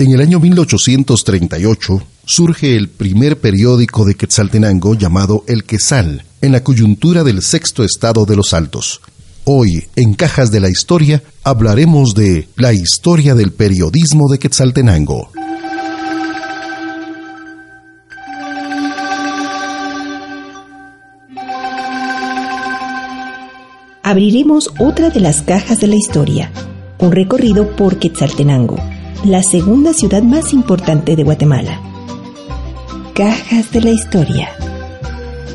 [0.00, 6.64] En el año 1838 surge el primer periódico de Quetzaltenango llamado El Quesal, en la
[6.64, 9.02] coyuntura del sexto estado de los Altos.
[9.44, 15.32] Hoy, en Cajas de la Historia, hablaremos de la historia del periodismo de Quetzaltenango.
[24.02, 26.50] Abriremos otra de las cajas de la historia,
[27.00, 28.89] un recorrido por Quetzaltenango
[29.24, 31.78] la segunda ciudad más importante de Guatemala.
[33.14, 34.48] Cajas de la Historia.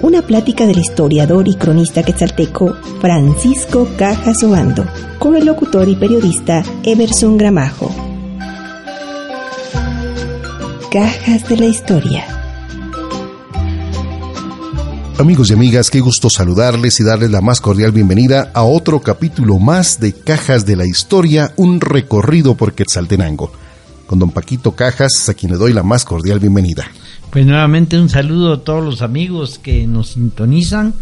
[0.03, 4.85] Una plática del historiador y cronista quetzalteco Francisco Cajas Obando
[5.17, 7.89] con el locutor y periodista Everson Gramajo.
[10.91, 12.35] Cajas de la Historia.
[15.17, 19.57] Amigos y amigas, qué gusto saludarles y darles la más cordial bienvenida a otro capítulo
[19.59, 23.64] más de Cajas de la Historia, un recorrido por Quetzaltenango.
[24.07, 26.85] Con don Paquito Cajas, a quien le doy la más cordial bienvenida.
[27.31, 30.93] Pues nuevamente un saludo a todos los amigos que nos sintonizan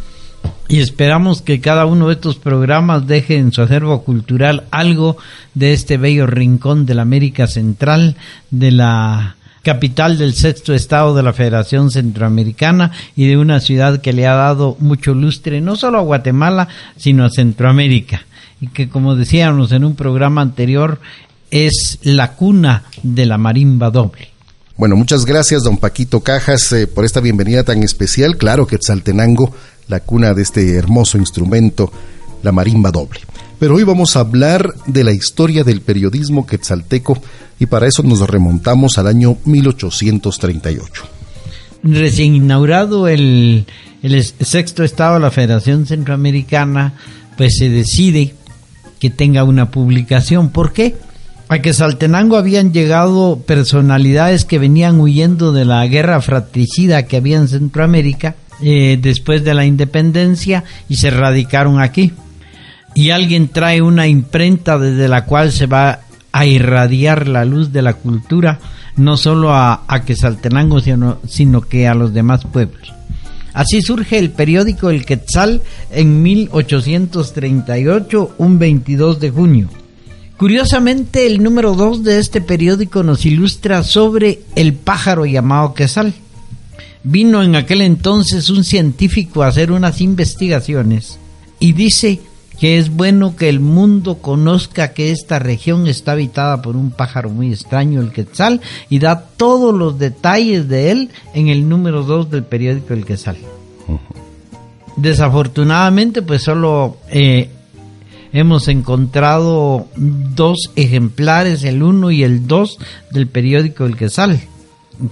[0.67, 5.17] y esperamos que cada uno de estos programas deje en su acervo cultural algo
[5.53, 8.15] de este bello rincón de la América Central,
[8.49, 14.13] de la capital del sexto estado de la Federación Centroamericana y de una ciudad que
[14.13, 16.67] le ha dado mucho lustre no solo a Guatemala,
[16.97, 18.25] sino a Centroamérica.
[18.59, 20.99] Y que como decíamos en un programa anterior,
[21.53, 24.29] es la cuna de la marimba doble.
[24.75, 28.37] Bueno, muchas gracias, don Paquito Cajas, eh, por esta bienvenida tan especial.
[28.37, 29.53] Claro que Tzaltenango,
[29.87, 31.93] la cuna de este hermoso instrumento,
[32.41, 33.19] la marimba doble.
[33.59, 37.21] Pero hoy vamos a hablar de la historia del periodismo quetzalteco
[37.59, 41.03] y para eso nos remontamos al año 1838.
[41.83, 43.67] Recién inaugurado el,
[44.01, 46.95] el sexto estado de la Federación Centroamericana,
[47.37, 48.33] pues se decide
[48.99, 50.49] que tenga una publicación.
[50.49, 50.95] ¿Por qué?
[51.53, 57.37] A que Saltenango habían llegado personalidades que venían huyendo de la guerra fratricida que había
[57.37, 62.11] en Centroamérica eh, después de la independencia y se radicaron aquí
[62.95, 65.99] y alguien trae una imprenta desde la cual se va
[66.31, 68.59] a irradiar la luz de la cultura,
[68.97, 72.91] no solo a, a Quesaltenango, sino, sino que a los demás pueblos.
[73.53, 75.61] Así surge el periódico El Quetzal
[75.91, 79.69] en 1838, un 22 de junio.
[80.43, 86.13] Curiosamente, el número 2 de este periódico nos ilustra sobre el pájaro llamado Quetzal.
[87.01, 91.17] Vino en aquel entonces un científico a hacer unas investigaciones
[91.61, 92.19] y dice
[92.59, 97.29] que es bueno que el mundo conozca que esta región está habitada por un pájaro
[97.29, 98.59] muy extraño, el quetzal,
[98.89, 103.37] y da todos los detalles de él en el número 2 del periódico El Quetzal.
[104.97, 107.49] Desafortunadamente, pues solo eh,
[108.33, 112.79] hemos encontrado dos ejemplares, el 1 y el 2
[113.11, 114.41] del periódico El Quetzal,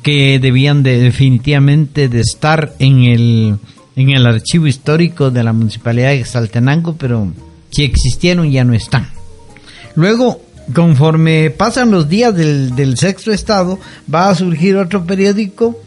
[0.02, 3.60] que debían de, definitivamente de estar en el
[3.96, 7.32] en el archivo histórico de la municipalidad de Saltenango, pero
[7.72, 9.10] si existieron ya no están.
[9.96, 10.42] Luego,
[10.74, 13.80] conforme pasan los días del sexto estado,
[14.14, 15.78] va a surgir otro periódico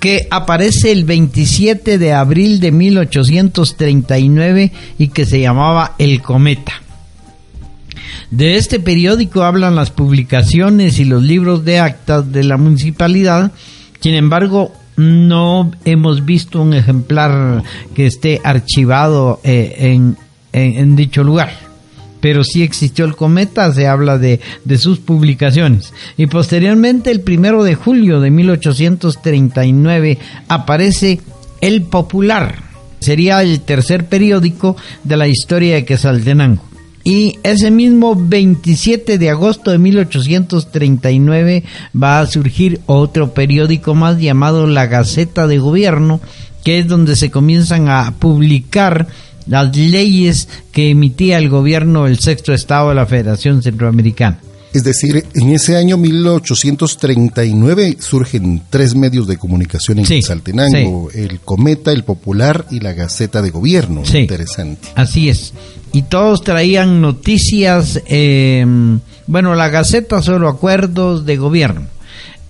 [0.00, 6.72] que aparece el 27 de abril de 1839 y que se llamaba El Cometa.
[8.30, 13.52] De este periódico hablan las publicaciones y los libros de actas de la municipalidad,
[14.00, 17.62] sin embargo, no hemos visto un ejemplar
[17.94, 20.16] que esté archivado eh, en,
[20.52, 21.69] en, dicho lugar.
[22.20, 25.92] Pero sí existió el cometa, se habla de, de sus publicaciones.
[26.16, 31.20] Y posteriormente, el primero de julio de 1839, aparece
[31.60, 32.56] El Popular.
[33.00, 36.70] Sería el tercer periódico de la historia de Quesaltenango.
[37.02, 41.64] Y ese mismo 27 de agosto de 1839
[42.00, 46.20] va a surgir otro periódico más llamado La Gaceta de Gobierno,
[46.62, 49.06] que es donde se comienzan a publicar
[49.50, 54.38] las leyes que emitía el gobierno del sexto estado de la Federación Centroamericana.
[54.72, 61.40] Es decir, en ese año 1839 surgen tres medios de comunicación en sí, Saltenango, el
[61.40, 64.04] Cometa, el Popular y la Gaceta de Gobierno.
[64.04, 64.86] Sí, Interesante.
[64.94, 65.52] Así es.
[65.92, 68.64] Y todos traían noticias, eh,
[69.26, 71.88] bueno, la Gaceta solo acuerdos de gobierno.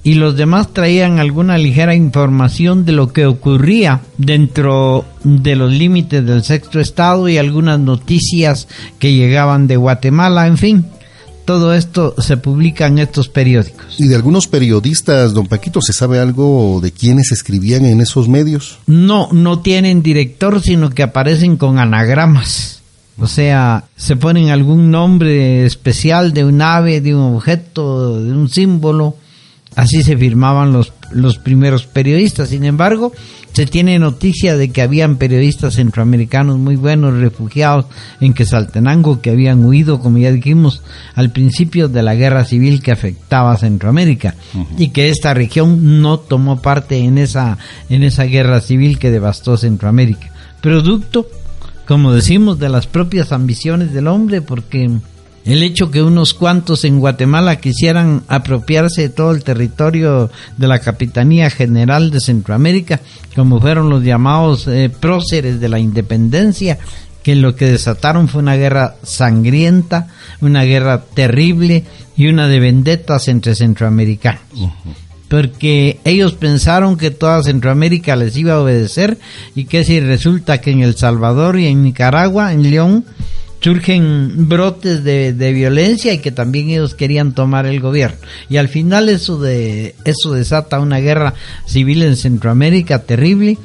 [0.02, 6.24] Y los demás traían alguna ligera información de lo que ocurría dentro de los límites
[6.24, 8.66] del sexto estado y algunas noticias
[8.98, 10.86] que llegaban de Guatemala, en fin
[11.50, 13.98] todo esto se publica en estos periódicos.
[13.98, 18.78] ¿Y de algunos periodistas, don Paquito, se sabe algo de quiénes escribían en esos medios?
[18.86, 22.82] No, no tienen director, sino que aparecen con anagramas.
[23.18, 28.48] O sea, se ponen algún nombre especial de un ave, de un objeto, de un
[28.48, 29.16] símbolo.
[29.80, 32.50] Así se firmaban los, los primeros periodistas.
[32.50, 33.12] Sin embargo,
[33.54, 37.86] se tiene noticia de que habían periodistas centroamericanos muy buenos refugiados
[38.20, 40.82] en Quesaltenango que habían huido, como ya dijimos,
[41.14, 44.34] al principio de la guerra civil que afectaba a Centroamérica
[44.76, 47.56] y que esta región no tomó parte en esa,
[47.88, 50.30] en esa guerra civil que devastó Centroamérica.
[50.60, 51.26] Producto
[51.86, 54.88] como decimos, de las propias ambiciones del hombre, porque
[55.50, 60.80] el hecho que unos cuantos en Guatemala quisieran apropiarse de todo el territorio de la
[60.80, 63.00] Capitanía General de Centroamérica,
[63.34, 66.78] como fueron los llamados eh, próceres de la independencia,
[67.22, 70.08] que lo que desataron fue una guerra sangrienta,
[70.40, 71.84] una guerra terrible
[72.16, 74.42] y una de vendetas entre centroamericanos.
[75.28, 79.18] Porque ellos pensaron que toda Centroamérica les iba a obedecer
[79.54, 83.04] y que si resulta que en El Salvador y en Nicaragua, en León,
[83.60, 88.18] surgen brotes de, violencia y que también ellos querían tomar el gobierno.
[88.48, 91.34] Y al final eso, de, eso desata una guerra
[91.66, 93.58] civil en Centroamérica terrible.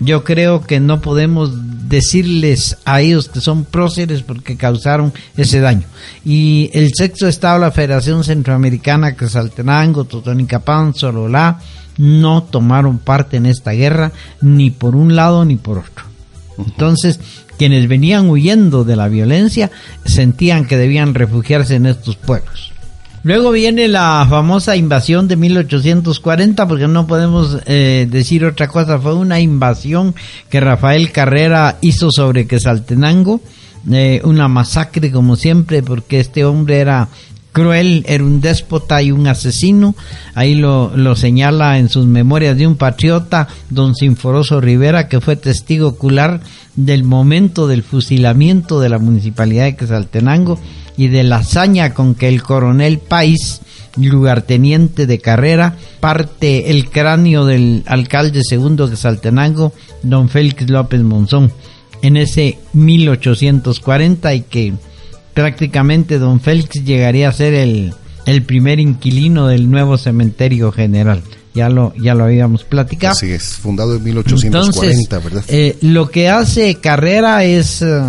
[0.00, 1.50] Yo creo que no podemos
[1.88, 5.86] decirles a ellos que son próceres porque causaron ese daño.
[6.24, 11.60] Y el sexto estado, la Federación Centroamericana, que Saltenango, Totonicapán, Sololá,
[11.98, 16.04] no tomaron parte en esta guerra ni por un lado ni por otro.
[16.56, 17.20] Entonces,
[17.60, 19.70] quienes venían huyendo de la violencia
[20.06, 22.72] sentían que debían refugiarse en estos pueblos.
[23.22, 29.14] Luego viene la famosa invasión de 1840, porque no podemos eh, decir otra cosa, fue
[29.14, 30.14] una invasión
[30.48, 33.42] que Rafael Carrera hizo sobre Quesaltenango,
[33.92, 37.08] eh, una masacre como siempre, porque este hombre era
[37.52, 39.94] cruel, era un déspota y un asesino.
[40.34, 45.36] Ahí lo, lo, señala en sus memorias de un patriota, don Sinforoso Rivera, que fue
[45.36, 46.40] testigo ocular
[46.76, 50.58] del momento del fusilamiento de la municipalidad de Quesaltenango
[50.96, 53.60] y de la hazaña con que el coronel País,
[53.96, 61.52] lugarteniente de carrera, parte el cráneo del alcalde segundo de Saltenango, don Félix López Monzón,
[62.02, 64.74] en ese 1840 y que
[65.40, 67.94] prácticamente don Félix llegaría a ser el,
[68.26, 71.22] el primer inquilino del nuevo cementerio general
[71.54, 73.12] ya lo ya lo habíamos platicado.
[73.12, 75.44] Así es, fundado en 1840, ¿verdad?
[75.48, 78.00] Eh, lo que hace Carrera es eh,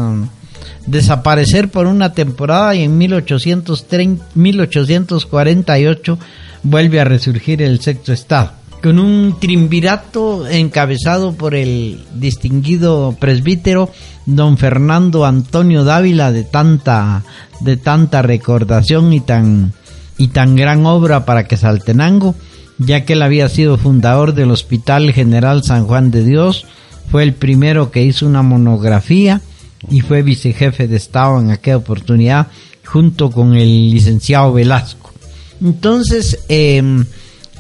[0.86, 6.20] desaparecer por una temporada y en 1830, 1848
[6.64, 13.90] vuelve a resurgir el sexto estado con un triunvirato encabezado por el distinguido presbítero
[14.26, 17.24] don Fernando Antonio Dávila de tanta
[17.60, 19.74] de tanta recordación y tan
[20.18, 22.36] y tan gran obra para que Saltenango,
[22.78, 26.66] ya que él había sido fundador del Hospital General San Juan de Dios,
[27.10, 29.42] fue el primero que hizo una monografía
[29.90, 32.48] y fue vicejefe de Estado en aquella oportunidad
[32.86, 35.12] junto con el licenciado Velasco.
[35.60, 37.06] Entonces, em,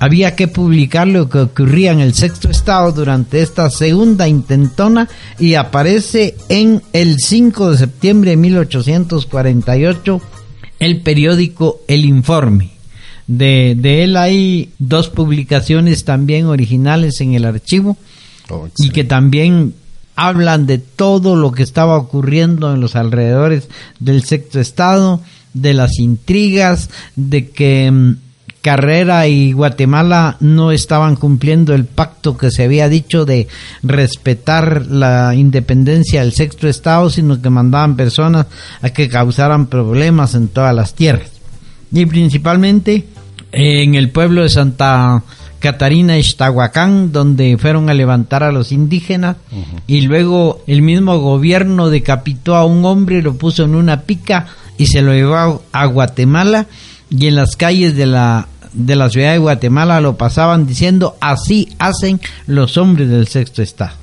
[0.02, 5.08] había que publicar lo que ocurría en el sexto estado durante esta segunda intentona
[5.38, 10.22] y aparece en el 5 de septiembre de 1848
[10.80, 12.72] el periódico El Informe.
[13.28, 17.96] De, de él hay dos publicaciones también originales en el archivo
[18.50, 19.76] oh, y que también
[20.16, 23.70] hablan de todo lo que estaba ocurriendo en los alrededores
[24.00, 25.22] del sexto estado,
[25.54, 28.31] de las intrigas, de que mm,
[28.62, 33.48] Carrera y Guatemala no estaban cumpliendo el pacto que se había dicho de
[33.82, 38.46] respetar la independencia del sexto estado, sino que mandaban personas
[38.82, 41.32] a que causaran problemas en todas las tierras.
[41.92, 43.08] Y principalmente
[43.52, 45.24] en el pueblo de Santa
[45.60, 49.38] Catarina Ixtahuacán, donde fueron a levantar a los indígenas,
[49.88, 54.48] y luego el mismo gobierno decapitó a un hombre, lo puso en una pica
[54.78, 56.68] y se lo llevó a Guatemala,
[57.10, 61.70] y en las calles de la de la ciudad de Guatemala lo pasaban diciendo así
[61.80, 64.02] hacen los hombres del sexto estado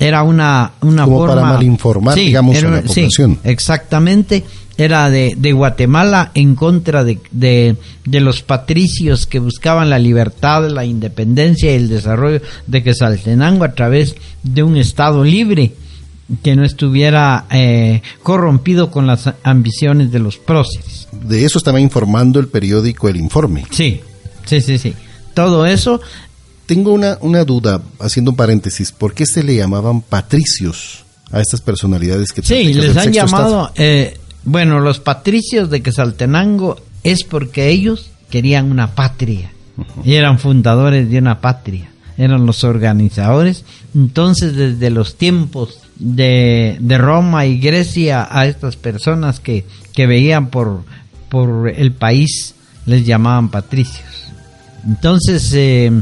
[0.00, 1.34] era una, una Como forma...
[1.34, 3.38] para malinformar, digamos, a la población.
[3.44, 4.42] exactamente.
[4.78, 10.70] Era de, de Guatemala en contra de, de, de, los patricios que buscaban la libertad,
[10.70, 15.72] la independencia y el desarrollo de Quesaltenango a través de un Estado libre
[16.42, 21.08] que no estuviera eh, corrompido con las ambiciones de los próceres.
[21.24, 23.64] De eso estaba informando el periódico El Informe.
[23.70, 24.00] Sí,
[24.46, 24.94] sí, sí, sí.
[25.34, 26.00] Todo eso
[26.66, 31.60] tengo una, una duda, haciendo un paréntesis, ¿por qué se le llamaban patricios a estas
[31.60, 38.10] personalidades que Sí, les han llamado, eh, bueno, los patricios de Quesaltenango es porque ellos
[38.30, 39.52] querían una patria
[40.04, 41.90] y eran fundadores de una patria.
[42.18, 43.64] eran los organizadores.
[43.94, 50.48] Entonces, desde los tiempos de, de Roma y Grecia, a estas personas que, que veían
[50.48, 50.82] por,
[51.28, 52.54] por el país
[52.86, 54.08] les llamaban patricios.
[54.84, 55.92] Entonces, eh,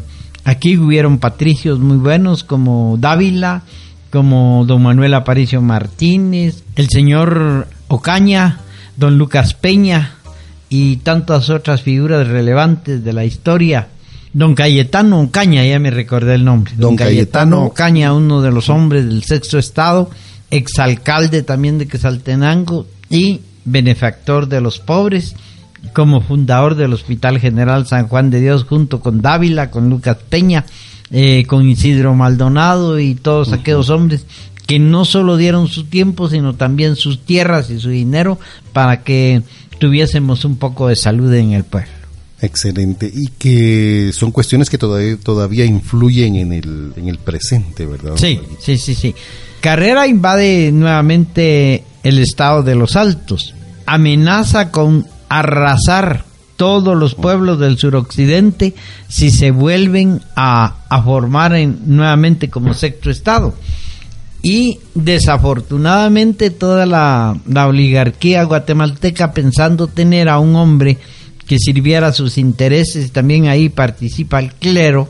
[0.45, 3.63] aquí hubieron patricios muy buenos como Dávila,
[4.11, 8.61] como don Manuel Aparicio Martínez, el señor Ocaña,
[8.97, 10.15] don Lucas Peña
[10.69, 13.89] y tantas otras figuras relevantes de la historia.
[14.39, 16.73] Don Cayetano Ocaña, ya me recordé el nombre.
[16.77, 20.11] Don, Cayetano, Ocaña, uno de los hombres del sexto estado,
[20.49, 25.35] exalcalde también de Quesaltenango y benefactor de los pobres,
[25.93, 30.65] como fundador del Hospital General San Juan de Dios junto con Dávila, con Lucas Peña,
[31.11, 34.25] eh, con Isidro Maldonado y todos aquellos hombres
[34.69, 38.39] que no solo dieron su tiempo, sino también sus tierras y su dinero
[38.73, 39.43] para que
[39.81, 41.98] tuviésemos un poco de salud en el pueblo.
[42.41, 43.11] Excelente.
[43.13, 48.13] Y que son cuestiones que todavía, todavía influyen en el, en el presente, ¿verdad?
[48.17, 49.15] Sí, sí, sí, sí.
[49.61, 53.55] Carrera invade nuevamente el estado de los Altos.
[53.87, 56.25] Amenaza con arrasar
[56.57, 58.75] todos los pueblos del suroccidente
[59.09, 63.55] si se vuelven a, a formar en, nuevamente como sexto estado.
[64.43, 70.99] Y desafortunadamente toda la, la, oligarquía guatemalteca pensando tener a un hombre
[71.49, 75.09] que sirviera a sus intereses, también ahí participa el clero,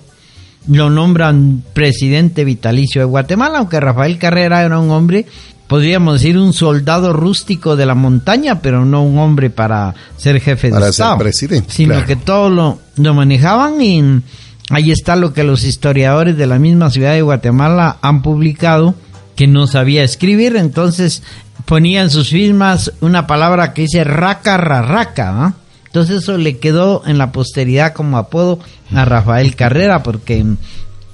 [0.69, 5.27] lo nombran presidente vitalicio de Guatemala, aunque Rafael Carrera era un hombre,
[5.67, 10.71] podríamos decir un soldado rústico de la montaña, pero no un hombre para ser jefe
[10.71, 12.07] para de ser Estado, presidente, sino claro.
[12.07, 14.23] que todo lo, lo manejaban y
[14.71, 18.95] ahí está lo que los historiadores de la misma ciudad de Guatemala han publicado,
[19.35, 21.25] que no sabía escribir, entonces
[21.65, 25.55] ponía en sus firmas una palabra que dice raca rarraca, ¿ah?
[25.89, 28.61] Entonces eso le quedó en la posteridad como apodo
[28.95, 30.45] a Rafael Carrera porque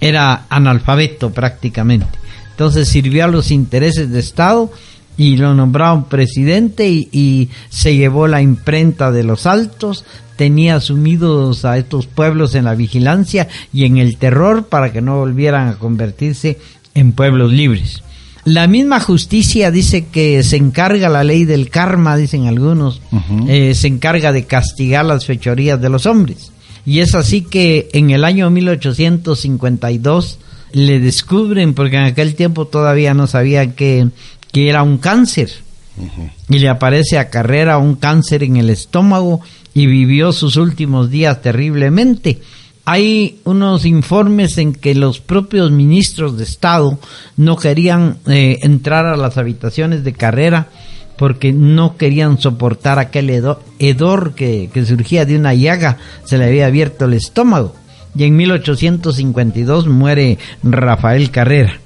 [0.01, 2.19] era analfabeto prácticamente.
[2.51, 4.71] Entonces sirvió a los intereses de Estado
[5.17, 10.05] y lo nombraron presidente y, y, se llevó la imprenta de los altos,
[10.37, 15.19] tenía sumidos a estos pueblos en la vigilancia y en el terror para que no
[15.19, 16.59] volvieran a convertirse
[16.95, 18.04] en pueblos libres.
[18.45, 23.49] La misma justicia dice que se encarga la ley del karma, dicen algunos, uh -huh.
[23.49, 26.53] eh, se encarga de castigar las fechorías de los hombres.
[26.85, 30.39] Y es así que en el año 1852
[30.73, 34.09] le descubren, porque en aquel tiempo todavía no sabía que,
[34.53, 35.51] que era un cáncer.
[35.97, 36.31] Uh -huh.
[36.51, 39.41] Y le aparece a Carrera un cáncer en el estómago
[39.73, 42.41] y vivió sus últimos días terriblemente.
[42.87, 46.99] Hay unos informes en que los propios ministros de Estado
[47.37, 50.69] no querían eh, entrar a las habitaciones de Carrera
[51.17, 56.67] porque no querían soportar aquel hedor, que, que surgía de una llaga, se le había
[56.67, 57.75] abierto el estómago.
[58.17, 61.81] Y en 1852 muere Rafael Carrera.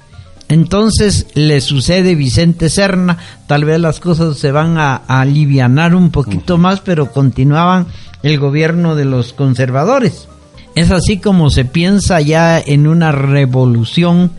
[0.47, 6.09] Entonces le sucede Vicente Serna, tal vez las cosas se van a, a alivianar un
[6.09, 7.85] poquito más, pero continuaban
[8.23, 10.28] el gobierno de los conservadores.
[10.75, 14.31] Es así como se piensa ya en una revolución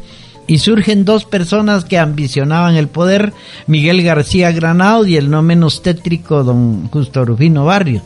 [0.51, 3.33] y surgen dos personas que ambicionaban el poder,
[3.69, 8.03] Miguel García Granados y el no menos tétrico don Justo Rufino Barrios.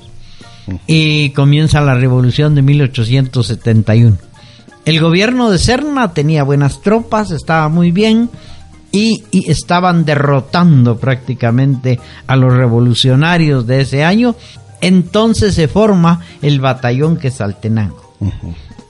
[0.87, 4.19] Y comienza la revolución de 1871.
[4.85, 8.29] El gobierno de Serna tenía buenas tropas, estaba muy bien
[8.93, 14.37] y, estaban derrotando prácticamente a los revolucionarios de ese año.
[14.83, 18.04] Entonces se forma el batallón Quesaltenango.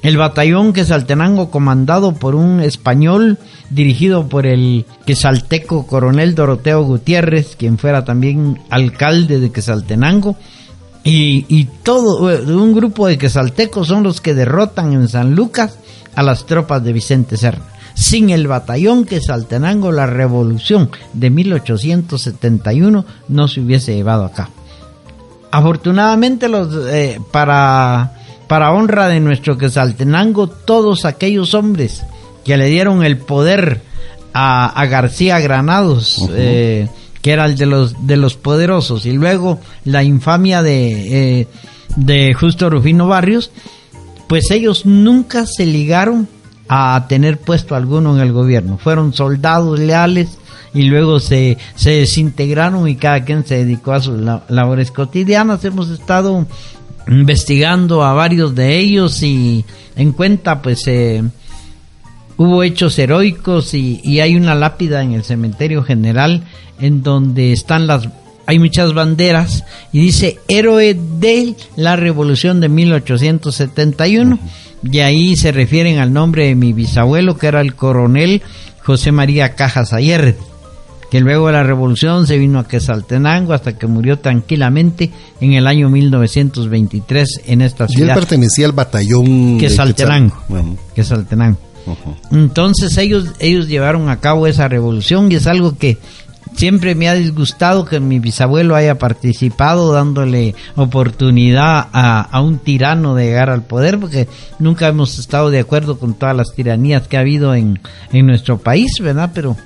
[0.02, 3.38] El batallón Quesaltenango comandado por un español
[3.70, 10.36] dirigido por el quesalteco coronel Doroteo Gutiérrez, quien fuera también alcalde de Quesaltenango.
[11.06, 15.78] Y, todo un grupo de quesaltecos son los que derrotan en San Lucas
[16.14, 17.64] a las tropas de Vicente Serna.
[17.94, 24.50] Sin el batallón Quesaltenango, la revolución de 1871 no se hubiese llevado a cabo.
[25.50, 28.13] Afortunadamente, los, eh, para
[28.46, 32.04] para honra de nuestro Quesaltenango, todos aquellos hombres
[32.44, 33.80] que le dieron el poder
[34.32, 36.32] a, a García Granados, uh -huh.
[36.36, 36.88] eh,
[37.22, 41.48] que era el de los, de los poderosos, y luego la infamia de, eh,
[41.96, 43.50] de Justo Rufino Barrios,
[44.28, 46.28] pues ellos nunca se ligaron
[46.68, 48.78] a tener puesto alguno en el gobierno.
[48.78, 50.38] Fueron soldados leales
[50.72, 55.64] y luego se, se desintegraron y cada quien se dedicó a sus labores cotidianas.
[55.64, 56.46] Hemos estado
[57.08, 59.64] investigando a varios de ellos y
[59.96, 61.22] en cuenta pues eh,
[62.36, 66.44] hubo hechos heroicos y, hay una lápida en el cementerio general
[66.80, 68.08] en donde están las
[68.46, 74.38] hay muchas banderas y dice héroe de la revolución de 1871
[74.82, 78.42] y ahí se refieren al nombre de mi bisabuelo, que era el coronel
[78.82, 80.36] José María Cajas Ayer,
[81.10, 85.66] que luego de la revolución se vino a Quesaltenango hasta que murió tranquilamente en el
[85.66, 88.06] año 1923 en esta ciudad.
[88.06, 90.34] Y él pertenecía al batallón Quesaltenango.
[90.94, 91.58] Quesaltenango.
[92.30, 95.98] Entonces ellos, ellos llevaron a cabo esa revolución y es algo que
[96.54, 103.26] siempre me ha disgustado que mi bisabuelo haya participado dándole oportunidad a, un tirano de
[103.26, 107.20] llegar al poder, porque nunca hemos estado de acuerdo con todas las tiranías que ha
[107.20, 107.80] habido en,
[108.12, 109.30] en nuestro país, ¿verdad?
[109.34, 109.56] Pero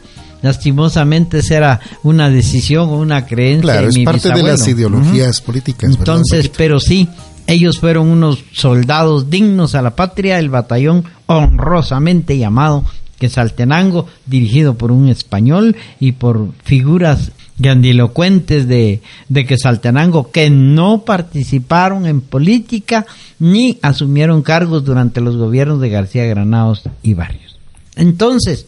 [0.43, 3.73] lastimosamente esa era una decisión o una creencia.
[3.73, 5.95] Claro, es parte de las ideologías políticas.
[5.97, 7.09] Entonces, pero sí,
[7.47, 12.85] ellos fueron unos soldados dignos a la patria, el batallón honrosamente llamado
[13.19, 22.07] Quesaltenango, dirigido por un español y por figuras grandilocuentes de, de Quesaltenango que no participaron
[22.07, 23.07] en política
[23.39, 27.59] ni asumieron cargos durante los gobiernos de García Granados y Barrios.
[27.97, 28.67] Entonces,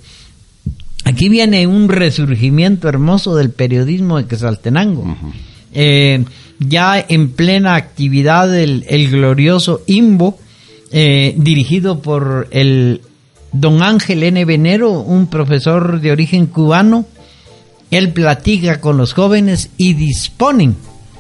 [1.10, 5.16] aquí viene un resurgimiento hermoso del periodismo de Quesaltenango.
[5.72, 6.24] Eh,
[6.60, 10.38] ya en plena actividad el, glorioso IMBO,
[10.92, 13.02] eh, dirigido por el
[13.52, 14.44] don Ángel N.
[14.44, 17.06] Venero, un profesor de origen cubano,
[17.90, 20.76] él platica con los jóvenes y disponen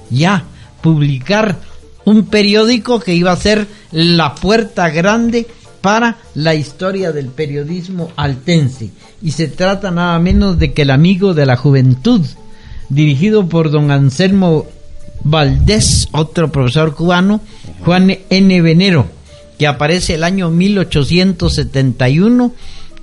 [0.08, 0.44] ya
[0.82, 1.58] publicar
[2.04, 5.48] un periódico que iba a ser la puerta grande
[5.80, 8.90] para la historia del periodismo altense.
[9.22, 12.22] Y se trata nada menos de que el amigo de la juventud,
[12.88, 14.66] dirigido por don Anselmo
[15.22, 17.42] Valdés, otro profesor cubano,
[17.84, 18.62] Juan N.
[18.62, 19.06] Venero,
[19.58, 22.54] que aparece el año 1871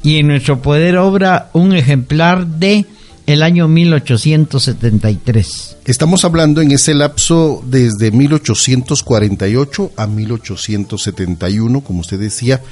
[0.04, 2.86] y en nuestro poder obra un ejemplar de
[3.28, 5.78] el año 1873.
[5.86, 12.64] Estamos hablando en ese lapso desde 1848 a 1871, como usted decía.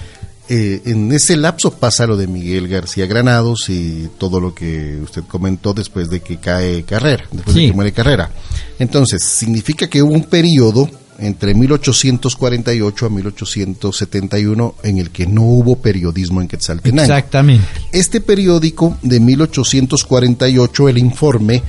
[0.47, 5.23] Eh, en ese lapso pasa lo de Miguel García Granados y todo lo que usted
[5.27, 8.29] comentó después de que cae Carrera, después de que muere Carrera.
[8.77, 10.87] Entonces, significa que hubo un periodo
[11.19, 17.01] entre 1848 a 1871 en el que no hubo periodismo en Quetzaltenango.
[17.01, 17.65] Exactamente.
[17.91, 21.63] Este periódico de 1848, el informe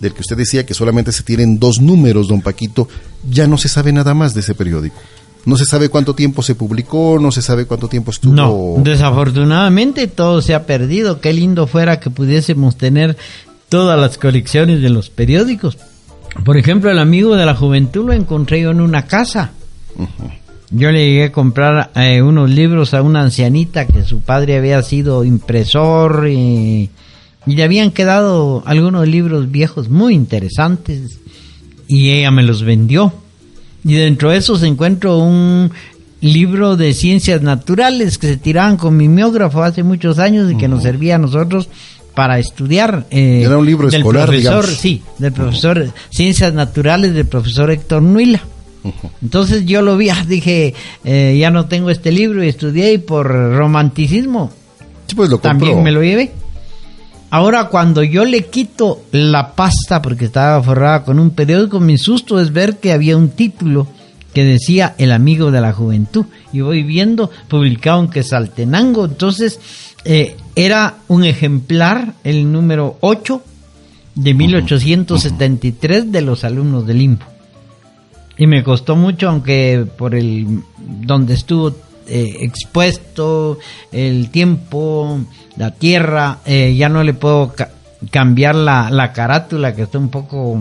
[0.00, 2.88] del que usted decía que solamente se tienen dos números, don Paquito,
[3.28, 4.96] ya no se sabe nada más de ese periódico.
[5.46, 8.32] No se sabe cuánto tiempo se publicó, no se sabe cuánto tiempo estuvo.
[8.32, 11.20] No, desafortunadamente todo se ha perdido.
[11.20, 13.16] Qué lindo fuera que pudiésemos tener
[13.68, 15.76] todas las colecciones de los periódicos,
[16.42, 19.52] por ejemplo, el amigo de la juventud lo encontré yo en una casa.
[20.70, 24.82] Yo le llegué a comprar eh, unos libros a una ancianita que su padre había
[24.82, 26.90] sido impresor y,
[27.46, 31.20] y, le habían quedado algunos libros viejos muy interesantes
[31.86, 33.12] y ella me los vendió.
[33.84, 35.70] Y dentro de esos encuentro un
[36.20, 40.82] libro de ciencias naturales que se tiraban con mimeógrafo hace muchos años y que nos
[40.82, 41.68] servía a nosotros
[42.14, 43.06] para estudiar.
[43.10, 48.02] Eh, Era un libro del escolar, profesor, Sí, del profesor Ciencias Naturales del profesor Héctor
[48.02, 48.40] Nuila.
[49.22, 50.74] Entonces yo lo vi, ah, dije,
[51.04, 54.50] eh, ya no tengo este libro y estudié y por romanticismo
[55.14, 56.32] pues lo también me lo llevé.
[57.30, 62.40] Ahora cuando yo le quito la pasta porque estaba forrada con un periódico, mi susto
[62.40, 63.88] es ver que había un título
[64.32, 69.58] que decía El amigo de la juventud y voy viendo publicado en Quesaltenango, entonces
[70.04, 73.42] eh, era un ejemplar, el número 8
[74.14, 77.24] de 1873 de los alumnos del Limbo.
[78.36, 81.74] Y me costó mucho, aunque por el donde estuvo
[82.06, 83.58] eh, expuesto
[83.92, 85.20] el tiempo,
[85.56, 87.54] la tierra, eh, ya no le puedo
[88.10, 90.60] cambiar la, la carátula que está un poco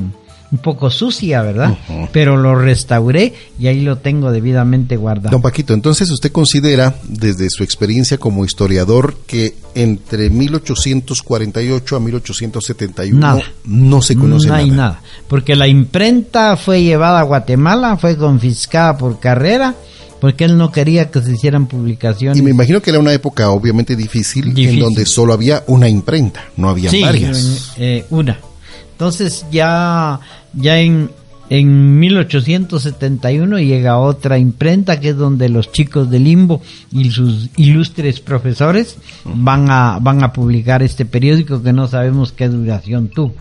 [0.53, 1.75] un poco sucia, ¿verdad?
[2.11, 5.31] Pero lo restauré y ahí lo tengo debidamente guardado.
[5.31, 13.39] Don Paquito, entonces usted considera, desde su experiencia como historiador, que entre 1848 a 1871
[13.65, 14.59] no se conoce nada.
[14.59, 19.73] No hay nada, porque la imprenta fue llevada a Guatemala, fue confiscada por carrera
[20.19, 22.37] porque él no quería que se hicieran publicaciones.
[22.37, 26.45] Y me imagino que era una época obviamente difícil, en donde solo había una imprenta,
[26.57, 27.73] no había varias.
[27.75, 28.39] Eh, una.
[28.93, 30.19] Entonces ya
[30.53, 31.09] ya en,
[31.49, 38.19] en 1871 llega otra imprenta que es donde los chicos de Limbo y sus ilustres
[38.19, 43.33] profesores van a, van a publicar este periódico que no sabemos qué duración tuvo.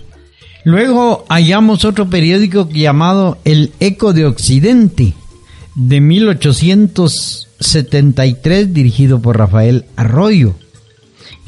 [0.64, 5.14] Luego hallamos otro periódico llamado El Eco de Occidente
[5.74, 10.54] de 1873 dirigido por Rafael Arroyo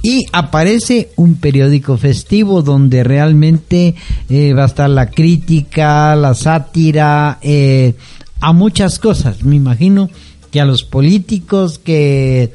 [0.05, 3.95] y aparece un periódico festivo donde realmente
[4.29, 7.95] eh, va a estar la crítica, la sátira, eh,
[8.39, 9.45] a muchas cosas.
[9.45, 10.11] Me imagino
[10.51, 12.53] que a los políticos, que,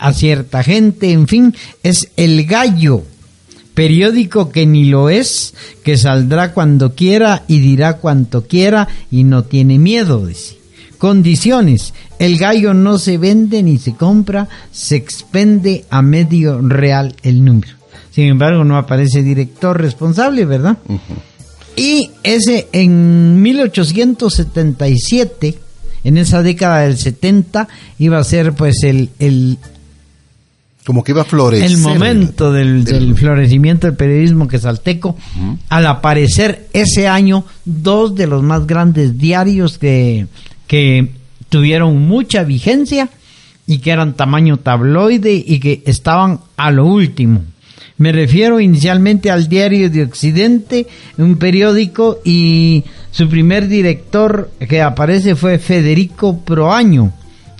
[0.00, 3.04] a cierta gente, en fin, es el gallo
[3.74, 9.44] periódico que ni lo es, que saldrá cuando quiera y dirá cuanto quiera y no
[9.44, 10.63] tiene miedo, dice.
[11.04, 11.92] Condiciones.
[12.18, 17.74] El gallo no se vende ni se compra, se expende a medio real el número.
[18.10, 20.78] Sin embargo, no aparece director responsable, ¿verdad?
[21.76, 25.58] Y ese en 1877,
[26.04, 29.58] en esa década del 70, iba a ser pues el, el
[30.86, 31.70] como que iba a florecer.
[31.70, 35.18] El momento del, florecimiento del periodismo quesalteco,
[35.68, 40.28] al aparecer ese año dos de los más grandes diarios que,
[40.74, 41.06] que
[41.50, 43.08] tuvieron mucha vigencia
[43.64, 47.44] y que eran tamaño tabloide y que estaban a lo último.
[47.96, 52.82] Me refiero inicialmente al Diario de Occidente, un periódico, y
[53.12, 57.12] su primer director que aparece fue Federico Proaño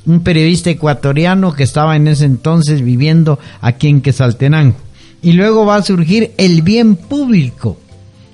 [0.07, 4.75] un periodista ecuatoriano que estaba en ese entonces viviendo aquí en Quesaltenango.
[5.23, 7.79] Y luego va a surgir El Bien Público,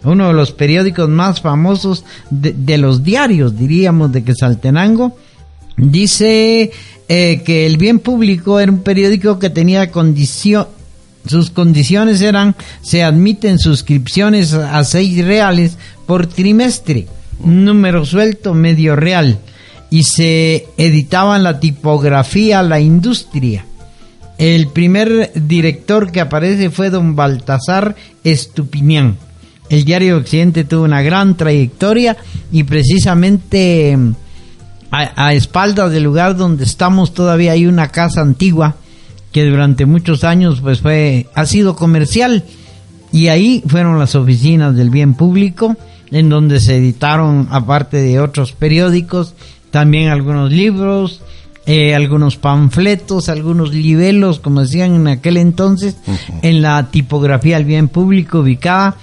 [0.05, 5.17] uno de los periódicos más famosos de, los diarios, diríamos, de Quesaltenango.
[5.77, 6.71] Dice
[7.09, 10.69] eh, que El Bien Público era un periódico que tenía condición,
[11.27, 17.07] sus condiciones eran, se admiten suscripciones a seis reales por trimestre,
[17.45, 19.39] número suelto medio real
[19.91, 23.67] y se editaban la tipografía La Industria.
[24.39, 29.19] El primer director que aparece fue don Baltasar Estupinián.
[29.71, 32.17] El diario Occidente tuvo una gran trayectoria
[32.51, 33.97] y precisamente
[34.91, 38.75] a, espaldas del lugar donde estamos todavía hay una casa antigua
[39.31, 42.45] que durante muchos años pues fue ha sido comercial.
[43.13, 45.77] Y ahí fueron las oficinas del bien público
[46.11, 49.35] en donde se editaron aparte de otros periódicos
[49.71, 51.23] también algunos libros,
[51.67, 55.97] eh, algunos panfletos, algunos libelos, como decían en aquel entonces,
[56.43, 58.97] en la tipografía del bien público ubicada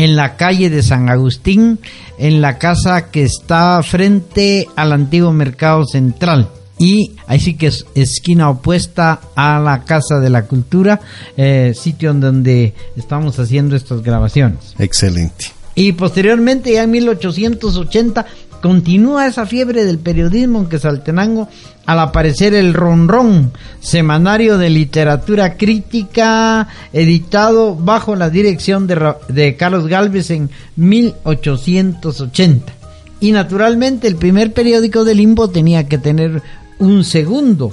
[0.00, 1.78] en la calle de San Agustín,
[2.18, 6.48] en la casa que está frente al antiguo mercado central.
[6.78, 11.02] Y ahí sí que es esquina opuesta a la Casa de la Cultura,
[11.36, 14.74] eh, sitio en donde estamos haciendo estas grabaciones.
[14.78, 15.52] Excelente.
[15.74, 18.24] Y posteriormente, ya en 1880,
[18.60, 21.48] Continúa esa fiebre del periodismo en Quesaltenango
[21.86, 29.88] al aparecer el Ronrón, semanario de literatura crítica editado bajo la dirección de, de Carlos
[29.88, 32.74] Galvez en 1880.
[33.20, 36.42] Y naturalmente el primer periódico de Limbo tenía que tener
[36.78, 37.72] un segundo.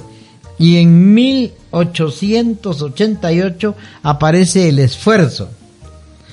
[0.58, 5.50] Y en 1888 aparece El Esfuerzo.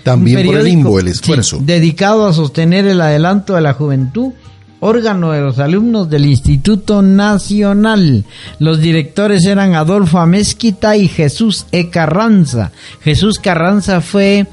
[0.05, 1.57] También por el limbo, el esfuerzo.
[1.59, 4.33] dedicado a sostener el adelanto de la juventud
[4.79, 8.23] órgano de los alumnos del Instituto Nacional.
[8.59, 11.89] Los directores eran Adolfo Amezquita y Jesús E.
[11.89, 12.71] Carranza.
[13.01, 14.45] Jesús Carranza fue,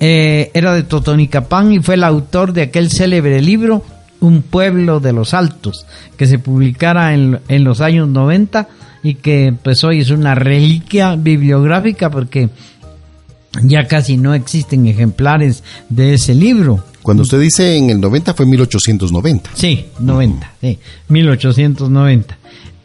[0.00, 3.84] eh, era de Totonicapán y fue el autor de aquel célebre libro
[4.18, 8.66] Un pueblo de los altos, que se publicara en, en los años 90
[9.04, 12.48] y que pues hoy es una reliquia bibliográfica porque
[13.62, 16.82] ya casi no existen ejemplares de ese libro.
[17.02, 19.50] Cuando usted dice en el 90 fue 1890.
[19.54, 22.38] Sí, 90, sí, 1890.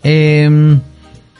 [0.03, 0.79] Em,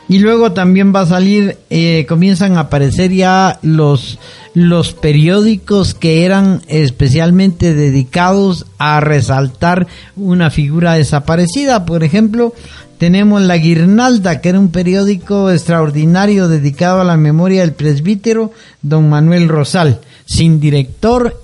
[0.08, 4.18] y luego también va a salir, eh, comienzan a aparecer ya los,
[4.54, 11.86] los periódicos que eran especialmente dedicados a resaltar una figura desaparecida.
[11.86, 12.54] Por ejemplo,
[13.00, 19.08] tenemos La Guirnalda, que era un periódico extraordinario dedicado a la memoria del presbítero don
[19.08, 21.42] Manuel Rosal, sin director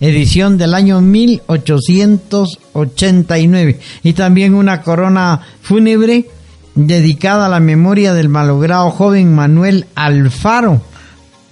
[0.00, 6.30] edición del año 1889 y también una corona fúnebre
[6.74, 10.80] dedicada a la memoria del malogrado joven Manuel Alfaro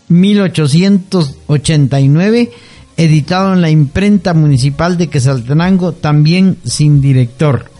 [0.08, 2.50] 1889
[2.96, 7.73] editado en la imprenta municipal de Quesaltenango también sin director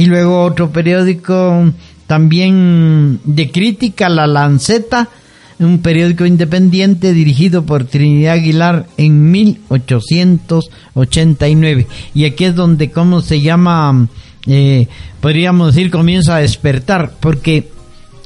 [0.00, 1.70] y luego otro periódico
[2.06, 5.10] también de crítica La Lanceta
[5.58, 11.86] un periódico independiente dirigido por Trinidad Aguilar en 1889.
[12.14, 14.08] Y aquí es donde, ¿cómo se llama?
[14.46, 14.88] Eh,
[15.20, 17.68] podríamos decir, comienza a despertar, porque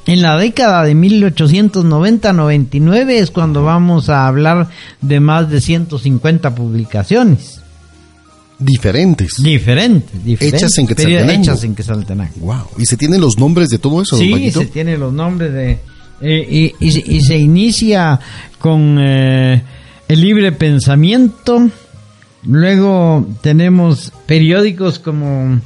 [0.07, 4.69] en la década de 1890-99 es cuando vamos a hablar
[5.01, 7.64] de más de 150 publicaciones.
[8.59, 9.33] Diferentes.
[9.43, 10.63] Diferentes, diferentes.
[10.63, 11.43] Hechas en Quetzaltenango.
[11.43, 12.35] Hechas en Quetzaltenango.
[12.37, 12.67] Wow.
[12.79, 15.79] ¿Y se tienen los nombres de todo eso, Sí, se tienen los nombres de
[16.21, 18.19] eh, y, se inicia
[18.59, 19.63] con eh,
[20.09, 21.69] el libre pensamiento.
[22.47, 25.61] Luego tenemos periódicos como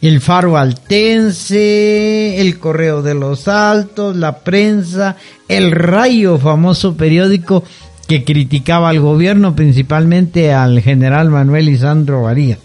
[0.00, 5.16] el Faro Altense, el Correo de los Altos, la prensa,
[5.48, 7.64] el Rayo, famoso periódico
[8.06, 12.58] que criticaba al gobierno, principalmente al general Manuel Isandro Varía,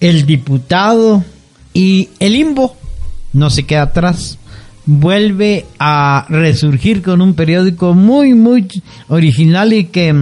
[0.00, 1.24] el diputado
[1.72, 2.76] y el Imbo,
[3.32, 4.38] no se queda atrás,
[4.86, 8.68] vuelve a resurgir con un periódico muy, muy
[9.08, 10.14] original y que,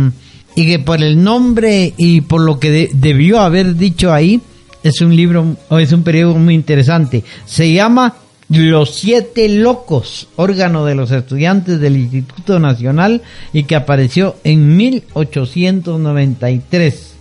[0.54, 4.40] y que por el nombre y por lo que debió haber dicho ahí,
[4.82, 7.24] es un libro, o es un periódico muy interesante.
[7.44, 8.14] Se llama
[8.52, 13.22] Los Siete Locos, órgano de los estudiantes del Instituto Nacional
[13.54, 17.14] y que apareció en 1893.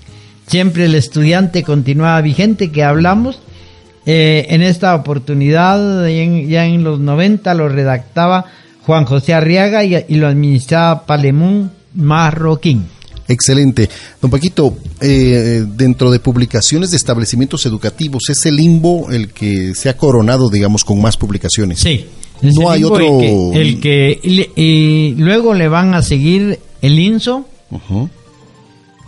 [0.46, 3.40] Siempre el estudiante continuaba vigente que hablamos.
[4.06, 8.44] Eh, en esta oportunidad, ya en, los 90, lo redactaba
[8.86, 12.88] Juan José Arriaga y, y lo administraba Palemón Marroquín.
[13.32, 13.90] Excelente.
[14.22, 19.90] Don Paquito, eh, dentro de publicaciones de establecimientos educativos, ¿es el limbo el que se
[19.90, 21.80] ha coronado, digamos, con más publicaciones?
[21.80, 22.06] Sí.
[22.42, 23.54] No hay otro...
[23.54, 24.20] El que,
[24.56, 27.46] y luego le van a seguir el INSO,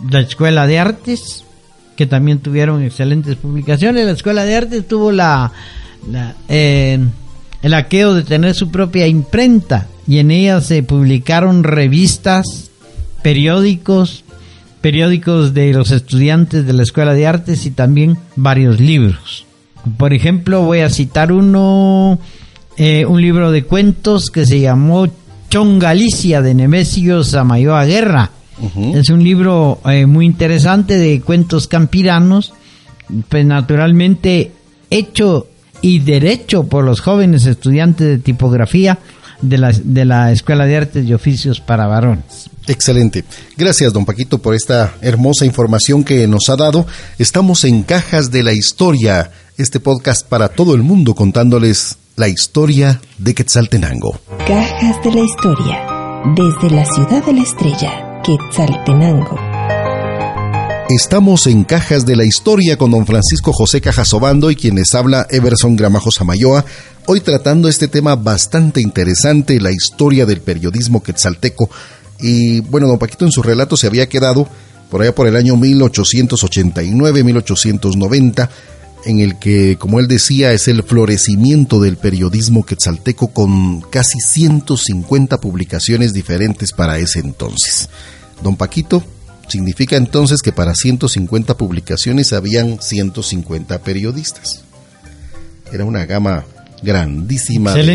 [0.08, 1.44] la Escuela de Artes,
[1.96, 4.06] que también tuvieron excelentes publicaciones.
[4.06, 5.52] La Escuela de Artes tuvo la,
[6.48, 6.98] eh,
[7.62, 12.70] el aqueo de tener su propia imprenta y en ella se publicaron revistas
[13.24, 14.22] periódicos,
[14.82, 19.46] periódicos de los estudiantes de la Escuela de Artes y también varios libros.
[19.96, 22.18] Por ejemplo, voy a citar uno,
[22.76, 25.08] eh, un libro de cuentos que se llamó
[25.48, 28.30] Chongalicia de Nemesio Samayoa Guerra.
[28.94, 32.52] Es un libro eh, muy interesante de cuentos campiranos,
[33.30, 34.52] pues naturalmente
[34.90, 35.46] hecho
[35.80, 38.98] y derecho por los jóvenes estudiantes de tipografía
[39.40, 42.50] de la, de la Escuela de Artes y Oficios para Varones.
[42.66, 43.24] Excelente.
[43.56, 46.86] Gracias, don Paquito, por esta hermosa información que nos ha dado.
[47.18, 53.00] Estamos en Cajas de la Historia, este podcast para todo el mundo contándoles la historia
[53.18, 54.18] de Quetzaltenango.
[54.46, 55.86] Cajas de la Historia,
[56.36, 59.36] desde la ciudad de la estrella, Quetzaltenango.
[60.88, 65.76] Estamos en Cajas de la Historia con don Francisco José Cajasobando y quienes habla Everson
[65.76, 66.64] Gramajo Samayoa,
[67.06, 71.70] hoy tratando este tema bastante interesante, la historia del periodismo quetzalteco
[72.26, 74.48] y bueno, don Paquito en su relato se había quedado
[74.90, 78.48] por allá por el año 1889-1890,
[79.04, 85.38] en el que, como él decía, es el florecimiento del periodismo quetzalteco con casi 150
[85.38, 87.90] publicaciones diferentes para ese entonces.
[88.42, 89.04] Don Paquito,
[89.46, 94.64] significa entonces que para 150 publicaciones habían 150 periodistas.
[95.70, 96.46] Era una gama
[96.82, 97.92] grandísima de,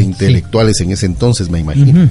[0.00, 2.08] intelectuales en ese entonces, me imagino.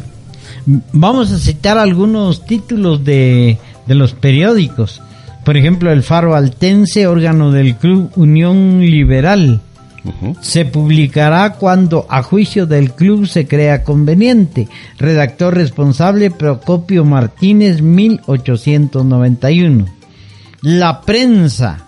[0.91, 5.01] Vamos a citar algunos títulos de, los periódicos.
[5.45, 9.61] Por ejemplo, el Faro Altense, órgano del Club Unión Liberal.
[10.41, 14.67] Se publicará cuando a juicio del club se crea conveniente.
[14.97, 19.85] Redactor responsable Procopio Martínez, 1891.
[20.61, 21.86] La prensa.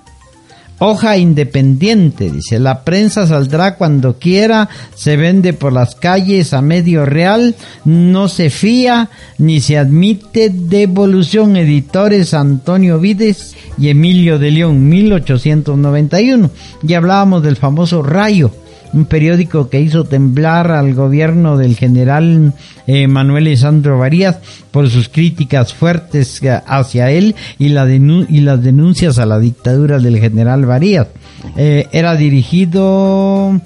[0.82, 7.06] Hoja independiente, dice, la prensa saldrá cuando quiera, se vende por las calles a medio
[7.06, 11.58] real, no se fía ni se admite devolución.
[11.58, 16.50] Editores Antonio Vides y Emilio de León, 1891.
[16.88, 18.52] Y hablábamos del famoso Rayo
[18.94, 22.54] un periódico que hizo temblar al gobierno del general
[22.88, 24.40] eh, Manuel Isandro Varías
[24.72, 30.20] por sus críticas fuertes hacia él y, la y las denuncias a la dictadura del
[30.20, 31.08] general Varías.
[31.56, 33.60] Eh, era dirigido,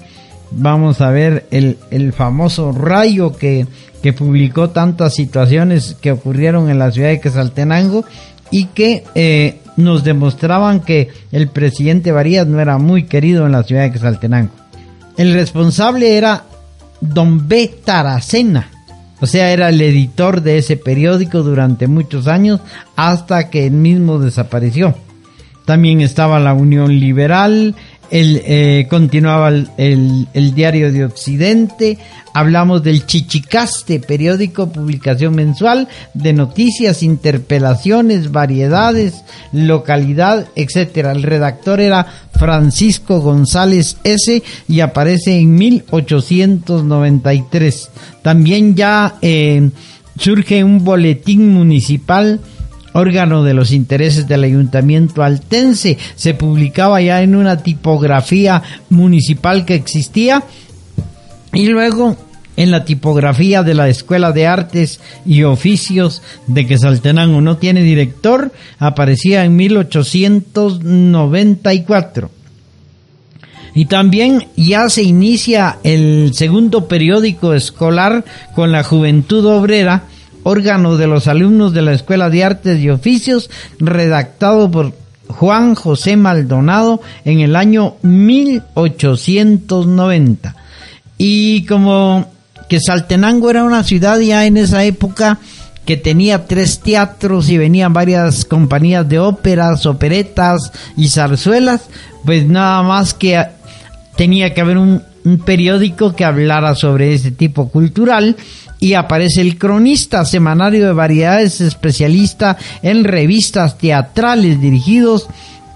[0.52, 3.66] vamos a ver, el, el famoso rayo que,
[4.02, 8.04] que publicó tantas situaciones que ocurrieron en la ciudad de Quesaltenango
[8.50, 13.62] y que eh, nos demostraban que el presidente Varías no era muy querido en la
[13.62, 14.63] ciudad de Quesaltenango.
[15.16, 16.44] El responsable era
[17.00, 17.72] Don B.
[17.84, 18.70] Taracena,
[19.20, 22.60] o sea, era el editor de ese periódico durante muchos años
[22.96, 24.94] hasta que él mismo desapareció.
[25.64, 27.74] También estaba la Unión Liberal,
[28.10, 31.98] el, eh, continuaba el, Diario de Occidente,
[32.32, 41.12] hablamos del Chichicaste, periódico, publicación mensual de noticias, interpelaciones, variedades, localidad, etcétera.
[41.12, 44.42] El redactor era Francisco González S.
[44.68, 47.90] y aparece en 1893.
[48.22, 49.70] También ya eh,
[50.18, 52.40] surge un boletín municipal
[52.94, 55.98] órgano de los intereses del ayuntamiento altense.
[56.14, 60.42] Se publicaba ya en una tipografía municipal que existía
[61.52, 62.16] y luego
[62.56, 68.52] en la tipografía de la Escuela de Artes y Oficios de Quesaltenango no tiene director,
[68.78, 72.30] aparecía en 1894.
[73.76, 80.04] Y también ya se inicia el segundo periódico escolar con la Juventud Obrera,
[80.44, 84.92] órgano de los alumnos de la Escuela de Artes y Oficios, redactado por
[85.26, 90.54] Juan José Maldonado en el año 1890.
[91.18, 92.30] Y como
[92.68, 95.40] que Saltenango era una ciudad ya en esa época
[95.84, 101.82] que tenía tres teatros y venían varias compañías de óperas, operetas y zarzuelas,
[102.24, 103.44] pues nada más que
[104.16, 105.02] tenía que haber un,
[105.46, 108.36] periódico que hablara sobre ese tipo cultural
[108.84, 115.26] y aparece el cronista, semanario de variedades especialista en revistas teatrales dirigidos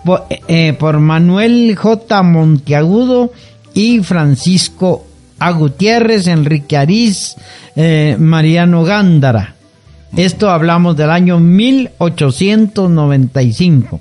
[0.05, 2.23] por, eh, por Manuel J.
[2.23, 3.33] Monteagudo
[3.73, 5.07] y Francisco
[5.39, 5.59] A.
[6.27, 7.37] Enrique Ariz,
[7.77, 9.55] eh, Mariano Gándara.
[10.15, 14.01] Esto hablamos del año 1895.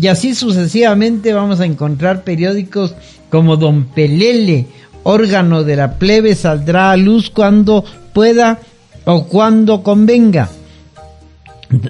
[0.00, 2.94] Y así sucesivamente vamos a encontrar periódicos
[3.28, 4.66] como Don Pelele,
[5.02, 8.60] órgano de la plebe, saldrá a luz cuando pueda
[9.04, 10.48] o cuando convenga.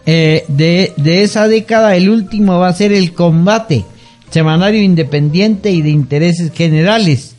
[0.05, 3.85] eh, de, de esa década el último va a ser el combate,
[4.29, 7.35] semanario independiente y de intereses generales,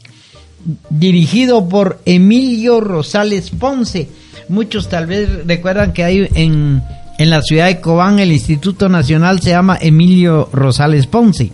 [0.90, 4.08] dirigido por Emilio Rosales Ponce.
[4.48, 6.82] Muchos tal vez recuerdan que hay en,
[7.18, 11.52] en la ciudad de Cobán el Instituto Nacional se llama Emilio Rosales Ponce.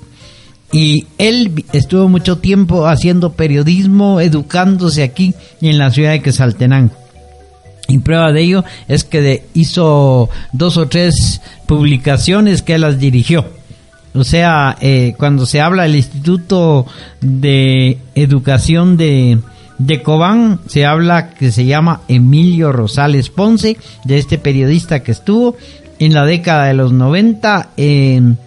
[0.72, 7.05] Y él estuvo mucho tiempo haciendo periodismo, educándose aquí en la ciudad de Quesaltenango.
[7.88, 13.46] Y prueba de ello es que hizo dos o tres publicaciones que las dirigió.
[14.14, 16.86] O sea, eh, cuando se habla del Instituto
[17.20, 19.38] de Educación de,
[19.78, 25.56] de Cobán, se habla que se llama Emilio Rosales Ponce, de este periodista que estuvo
[25.98, 28.38] en la década de los 90 en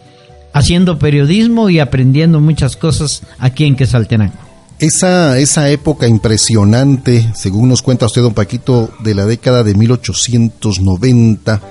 [0.54, 4.49] haciendo periodismo y aprendiendo muchas cosas aquí en Quesaltenango.
[4.80, 11.62] Esa, esa época impresionante, según nos cuenta usted, don Paquito, de la década de 1890,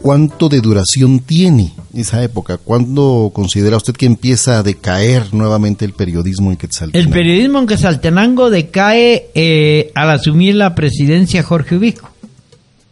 [0.00, 2.56] ¿cuánto de duración tiene esa época?
[2.56, 7.06] ¿Cuándo considera usted que empieza a decaer nuevamente el periodismo en Quetzaltenango?
[7.06, 12.10] El periodismo en Quetzaltenango decae eh, al asumir la presidencia Jorge Ubico,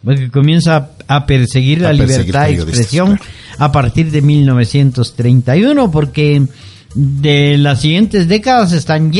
[0.03, 3.19] porque comienza a perseguir la libertad de expresión
[3.57, 6.43] a partir de 1931, porque
[6.97, 9.11] de las siguientes décadas están,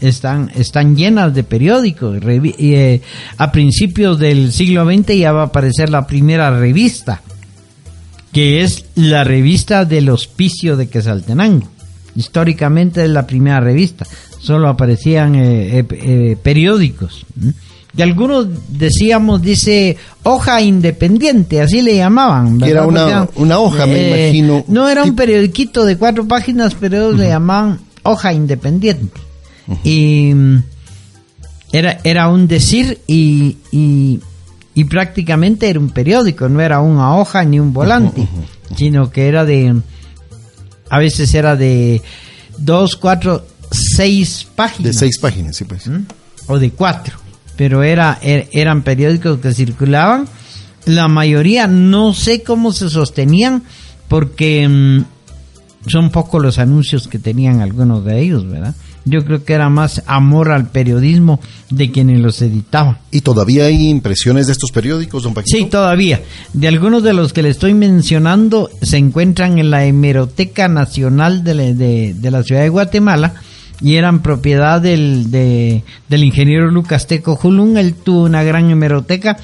[0.00, 2.18] están, están llenas de periódicos.
[2.24, 3.02] Eh,
[3.36, 7.20] a principios del siglo XX ya va a aparecer la primera revista,
[8.32, 11.68] que es la revista del Hospicio de Quesaltenango.
[12.16, 14.06] Históricamente es la primera revista,
[14.40, 17.26] solo aparecían eh, eh, periódicos.
[17.96, 22.62] Y algunos decíamos, dice, hoja independiente, así le llamaban.
[22.62, 24.64] era una, una hoja, me eh, imagino.
[24.68, 29.20] No era un periodiquito de cuatro páginas, pero le llamaban hoja independiente.
[29.84, 30.62] Y mm,
[31.72, 34.20] era, era un decir y, y,
[34.74, 38.26] y, prácticamente era un periódico, no era una hoja ni un volante,
[38.76, 39.76] sino que era de,
[40.88, 42.00] a veces era de
[42.56, 44.92] dos, cuatro, seis páginas.
[44.92, 45.86] De seis páginas, sí, pues.
[45.86, 46.04] ¿Mm?
[46.48, 47.18] o de cuatro,
[47.58, 50.26] pero era, er, eran periódicos que circulaban.
[50.86, 53.64] La mayoría no sé cómo se sostenían
[54.06, 58.76] porque mm, son pocos los anuncios que tenían algunos de ellos, ¿verdad?
[59.04, 62.98] Yo creo que era más amor al periodismo de quienes los editaban.
[63.10, 65.56] ¿Y todavía hay impresiones de estos periódicos, don Paquito?
[65.56, 66.22] Sí, todavía.
[66.52, 71.54] De algunos de los que le estoy mencionando se encuentran en la Hemeroteca Nacional de
[71.54, 73.34] la, de, la ciudad de Guatemala
[73.80, 77.76] y eran propiedad del, del ingeniero Lucas Teco Julun.
[77.76, 79.36] Él tuvo una gran hemeroteca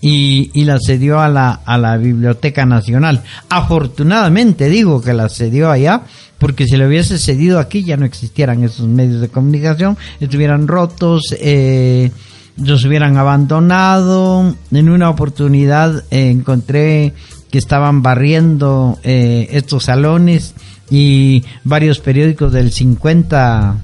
[0.00, 3.22] y, y, la cedió a la, a la Biblioteca Nacional.
[3.48, 6.02] Afortunadamente digo que la cedió allá
[6.38, 11.34] porque si le hubiese cedido aquí ya no existieran esos medios de comunicación, estuvieran rotos,
[11.40, 12.10] eh,
[12.58, 14.54] los hubieran abandonado.
[14.70, 17.14] En una oportunidad eh, encontré
[17.50, 20.54] que estaban barriendo eh, estos salones
[20.90, 23.76] y varios periódicos del 50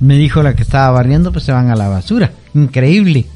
[0.00, 2.32] me dijo la que estaba barriendo pues se van a la basura.
[2.54, 3.26] Increíble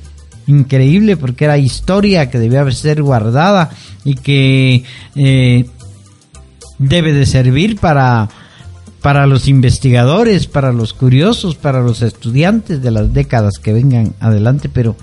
[0.47, 3.71] increíble porque era historia que debía ser guardada
[4.05, 5.67] y que eh,
[6.79, 8.29] debe de servir para
[9.01, 14.69] para los investigadores, para los curiosos, para los estudiantes de las décadas que vengan adelante,
[14.69, 14.95] pero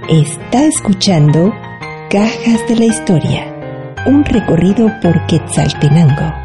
[0.10, 1.53] Está escuchando
[2.10, 3.53] Cajas de la Historia,
[4.08, 6.44] un recorrido por Quetzaltenango.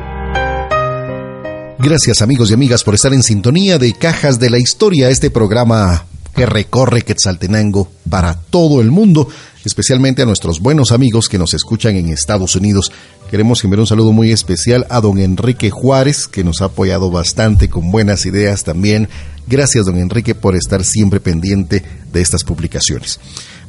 [1.83, 6.05] Gracias amigos y amigas por estar en sintonía de Cajas de la Historia, este programa
[6.35, 9.28] que recorre Quetzaltenango para todo el mundo,
[9.64, 12.93] especialmente a nuestros buenos amigos que nos escuchan en Estados Unidos.
[13.31, 17.70] Queremos enviar un saludo muy especial a don Enrique Juárez, que nos ha apoyado bastante
[17.70, 19.09] con buenas ideas también.
[19.47, 23.20] Gracias, don Enrique, por estar siempre pendiente de estas publicaciones.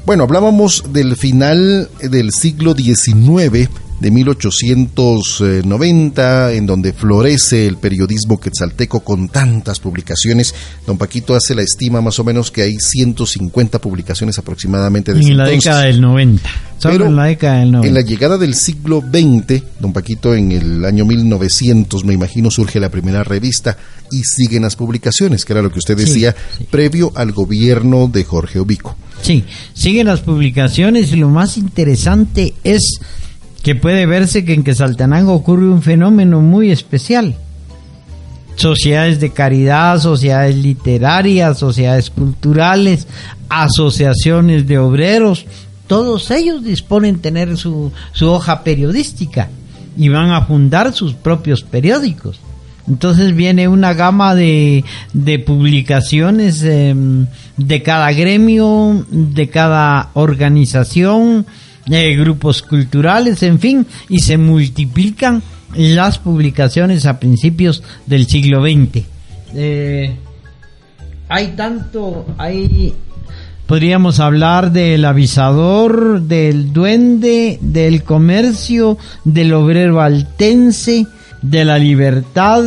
[0.05, 3.69] Bueno, hablábamos del final del siglo XIX,
[4.01, 10.55] de 1890, en donde florece el periodismo quetzalteco con tantas publicaciones.
[10.87, 15.11] Don Paquito hace la estima más o menos que hay 150 publicaciones aproximadamente.
[15.11, 16.49] en la década del 90.
[16.81, 17.89] Pero en la década del 90.
[17.89, 22.79] En la llegada del siglo XX, don Paquito, en el año 1900, me imagino, surge
[22.79, 23.77] la primera revista
[24.09, 26.35] y siguen las publicaciones, que era lo que usted decía,
[26.71, 28.97] previo al gobierno de Jorge Obico.
[29.21, 29.43] Sí,
[29.75, 32.99] siguen las publicaciones y lo más interesante es
[33.63, 37.35] que puede verse que en Quesaltenango ocurre un fenómeno muy especial.
[38.55, 43.07] Sociedades de caridad, sociedades literarias, sociedades culturales,
[43.49, 45.45] asociaciones de obreros,
[45.87, 49.49] todos ellos disponen tener su, su hoja periodística
[49.97, 52.39] y van a fundar sus propios periódicos.
[52.87, 54.83] Entonces viene una gama de,
[55.13, 61.45] de publicaciones em, de cada gremio, de cada organización,
[61.85, 65.41] grupos culturales, en fin, y se multiplican
[65.75, 69.05] las publicaciones a principios del siglo XX.
[69.55, 70.15] Eh,
[71.29, 72.93] hay tanto, hay,
[73.65, 81.07] podríamos hablar del avisador, del duende, del comercio, del obrero altense,
[81.41, 82.63] de la Libertad,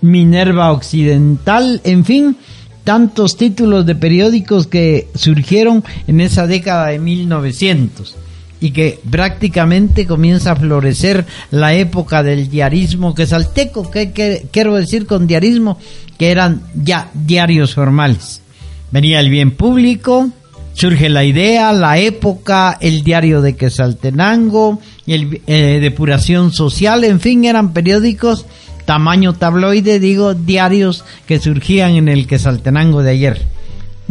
[0.00, 2.36] Minerva Occidental, en fin,
[2.84, 8.16] tantos títulos de periódicos que surgieron en esa década de 1900
[8.60, 15.06] y que prácticamente comienza a florecer la época del diarismo que salteco, que, quiero decir
[15.06, 15.78] con diarismo,
[16.18, 18.42] que eran ya diarios formales.
[18.90, 20.30] Venía el bien público,
[20.72, 27.44] surge la idea, la época, el diario de Quesaltenango, el, eh, depuración social, en fin,
[27.44, 28.46] eran periódicos
[28.88, 33.42] tamaño tabloide, digo, diarios que surgían en el Quesaltenango de ayer.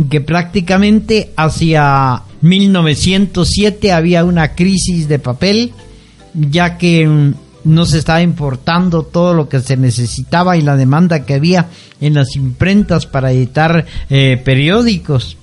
[0.07, 5.71] Que prácticamente hacia 1907 había una crisis de papel,
[6.33, 7.33] ya que mm,
[7.63, 11.67] no se estaba importando todo lo que se necesitaba y la demanda que había
[11.99, 15.37] en las imprentas para editar eh, periódicos.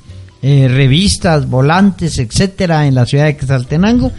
[0.47, 4.13] Eh, revistas, volantes, etcétera, en la ciudad de Quetzaltenango.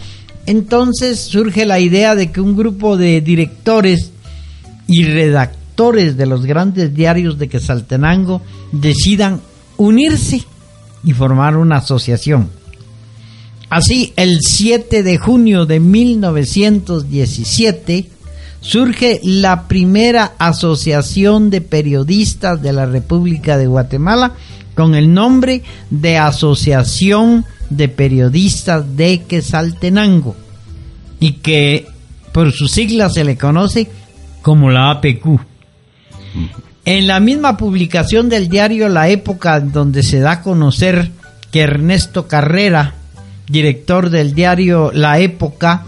[0.47, 4.09] Entonces surge la idea de que un grupo de directores
[4.88, 9.39] y redactores de los grandes diarios de Quetzaltenango decidan
[9.78, 10.43] unirse
[11.03, 12.49] y formar una asociación.
[13.70, 18.09] Así, el 7 de junio de 1917
[18.61, 24.34] surge la primera asociación de periodistas de la República de Guatemala
[24.74, 30.36] con el nombre de Asociación de Periodistas de Quesaltenango
[31.20, 31.88] y que
[32.32, 33.89] por sus siglas se le conoce
[34.41, 35.39] como la APQ.
[36.86, 41.11] En la misma publicación del diario La Época, donde se da a conocer
[41.51, 42.95] que Ernesto Carrera,
[43.48, 45.86] director del diario La Época,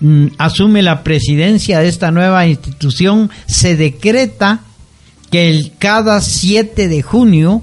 [0.00, 4.60] mm, asume la presidencia de esta nueva institución, se decreta
[5.30, 7.62] que el, cada 7 de junio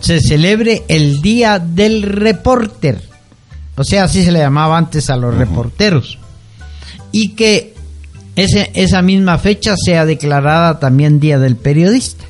[0.00, 3.00] se celebre el Día del Reporter.
[3.76, 6.18] O sea, así se le llamaba antes a los reporteros.
[7.12, 7.74] Y que
[8.36, 12.24] ese, esa misma fecha sea declarada también Día del Periodista.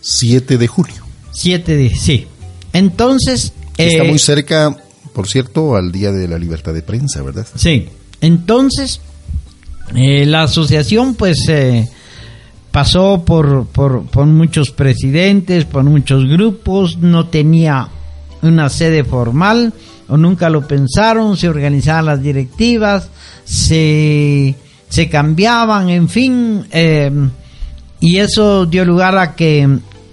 [0.00, 1.04] 7 de junio.
[1.32, 2.26] 7 de, sí.
[2.72, 3.52] Entonces...
[3.76, 4.76] Está eh, muy cerca,
[5.18, 7.44] por cierto, al Día de la Libertad de Prensa, ¿verdad?
[7.56, 7.88] Sí.
[8.20, 9.00] Entonces,
[9.96, 11.88] eh, la asociación pues eh,
[12.70, 17.88] pasó por, por, por muchos presidentes, por muchos grupos, no tenía
[18.42, 19.72] una sede formal
[20.06, 23.10] o nunca lo pensaron, se organizaban las directivas,
[23.44, 24.54] se,
[24.88, 27.10] se cambiaban, en fin, eh,
[27.98, 29.62] y eso dio lugar a que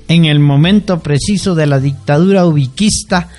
[0.08, 3.30] en el momento preciso de la dictadura ubiquista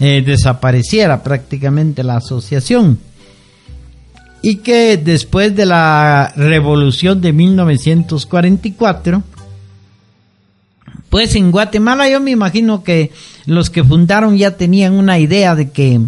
[0.00, 2.98] eh, desapareciera prácticamente la asociación.
[4.42, 9.22] Y que después de la revolución de 1944
[11.10, 13.10] pues en Guatemala yo me imagino que
[13.46, 16.00] los que fundaron ya tenían una idea de que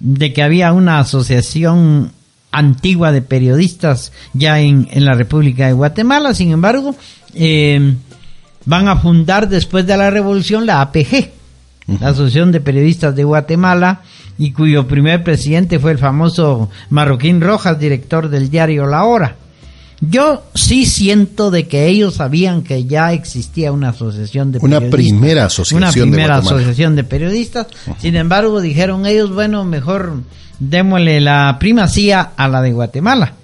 [0.00, 2.12] de que había una asociación
[2.50, 6.94] antigua de periodistas ya en, en la República de Guatemala, sin embargo,
[7.34, 7.94] eh,
[8.64, 11.30] van a fundar después de la revolución la APG,
[11.86, 14.02] la Asociación de Periodistas de Guatemala,
[14.38, 19.36] y cuyo primer presidente fue el famoso Marroquín Rojas, director del diario La Hora.
[20.00, 24.90] Yo sí siento de que ellos sabían que ya existía una asociación de Una periodistas.
[24.92, 26.56] primera asociación Una de primera Guatemala.
[26.56, 27.66] asociación de periodistas.
[27.98, 30.20] Sin embargo, dijeron ellos, bueno, mejor
[30.58, 33.34] démosle la primacía a la de Guatemala.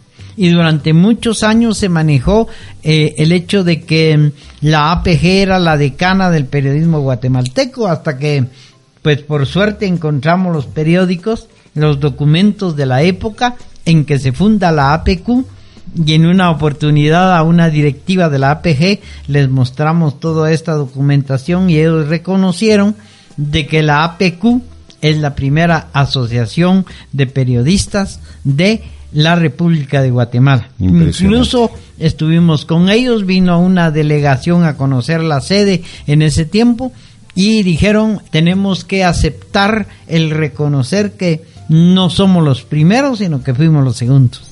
[0.41, 2.49] Y durante muchos años se manejó
[2.83, 4.33] eh, el hecho de que
[4.63, 8.47] la APG era la decana del periodismo guatemalteco hasta que,
[9.03, 14.73] pues por suerte encontramos los periódicos, los documentos de la época en que se funda
[14.73, 15.45] la APQ
[16.07, 21.69] y en una oportunidad a una directiva de la APG les mostramos toda esta documentación
[21.69, 22.97] y ellos reconocieron
[23.37, 24.63] de que la APQ
[25.03, 28.83] es la primera asociación de periodistas de
[29.13, 30.69] la República de Guatemala.
[30.79, 36.93] Incluso estuvimos con ellos, vino una delegación a conocer la sede en ese tiempo
[37.35, 43.85] y dijeron tenemos que aceptar el reconocer que no somos los primeros, sino que fuimos
[43.85, 44.51] los segundos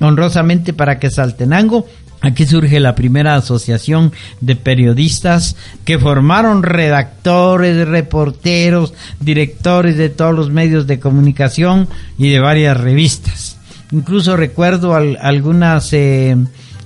[0.00, 1.86] honrosamente para que Saltenango
[2.20, 5.54] Aquí surge la primera asociación de periodistas
[5.84, 11.88] que formaron redactores, reporteros, directores de todos los medios de comunicación
[12.18, 13.57] y de varias revistas.
[13.92, 16.36] Incluso recuerdo al- algunas, eh,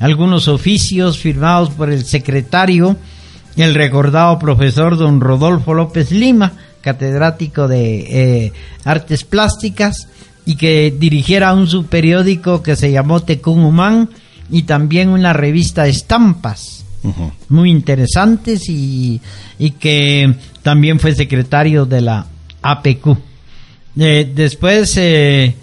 [0.01, 2.97] algunos oficios firmados por el secretario,
[3.57, 8.01] el recordado profesor don Rodolfo López Lima, catedrático de
[8.47, 8.53] eh,
[8.85, 10.09] artes plásticas,
[10.45, 14.09] y que dirigiera un subperiódico que se llamó Tecumumán
[14.51, 17.33] y también una revista Estampas, Ujú.
[17.49, 19.21] muy interesantes y,
[19.59, 22.27] y que también fue secretario de la
[22.63, 23.17] APQ.
[23.99, 25.55] Eh, después, eh,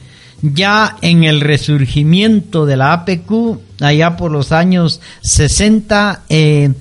[0.41, 6.71] ya en el resurgimiento de la APQ, allá por los años 60, eh,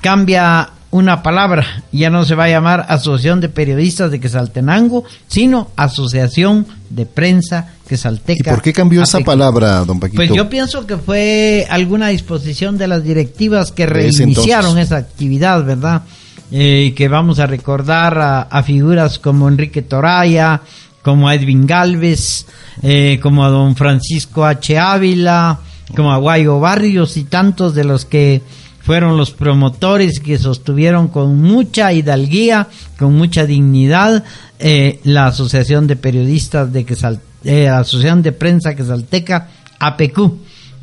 [0.00, 5.70] cambia una palabra, ya no se va a llamar Asociación de Periodistas de Quesaltenango, sino
[5.76, 8.50] Asociación de Prensa ¿Y Quesalteca.
[8.52, 10.16] por qué cambió esa palabra, don Paquito?
[10.16, 16.02] Pues yo pienso que fue alguna disposición de las directivas que reiniciaron esa actividad, ¿verdad?
[16.50, 20.62] Eh, y que vamos a recordar a, a figuras como Enrique Toraya,
[21.02, 22.46] como a Edwin Galvez,
[22.82, 24.78] eh, como a don Francisco H.
[24.78, 25.60] Ávila,
[25.94, 28.42] como a Guayo Barrios y tantos de los que
[28.80, 32.68] fueron los promotores que sostuvieron con mucha hidalguía,
[32.98, 34.24] con mucha dignidad,
[34.58, 40.32] eh, la Asociación de Periodistas de Quesal, eh, Asociación de Prensa Quesalteca, APQ.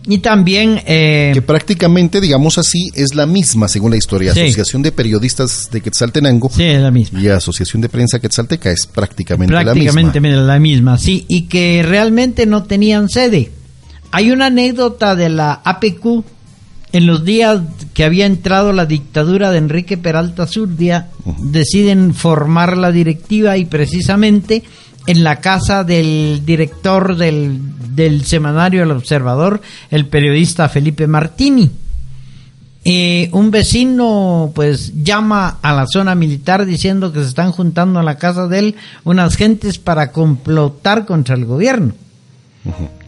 [0.07, 4.33] Y también eh, Que prácticamente, digamos así, es la misma, según la historia.
[4.33, 4.41] Sí.
[4.41, 7.19] Asociación de Periodistas de Quetzaltenango sí, es la misma.
[7.19, 10.45] y Asociación de Prensa Quetzalteca es prácticamente, prácticamente la misma.
[10.45, 13.51] la misma, sí, y que realmente no tenían sede.
[14.11, 16.23] Hay una anécdota de la APQ
[16.95, 17.59] en los días
[17.93, 24.63] que había entrado la dictadura de Enrique Peralta Zurdia, deciden formar la directiva y precisamente
[25.07, 27.59] en la casa del director del,
[27.95, 31.71] del semanario El Observador, el periodista Felipe Martini.
[32.87, 38.03] Eh, un vecino pues llama a la zona militar diciendo que se están juntando a
[38.03, 41.93] la casa de él unas gentes para complotar contra el gobierno.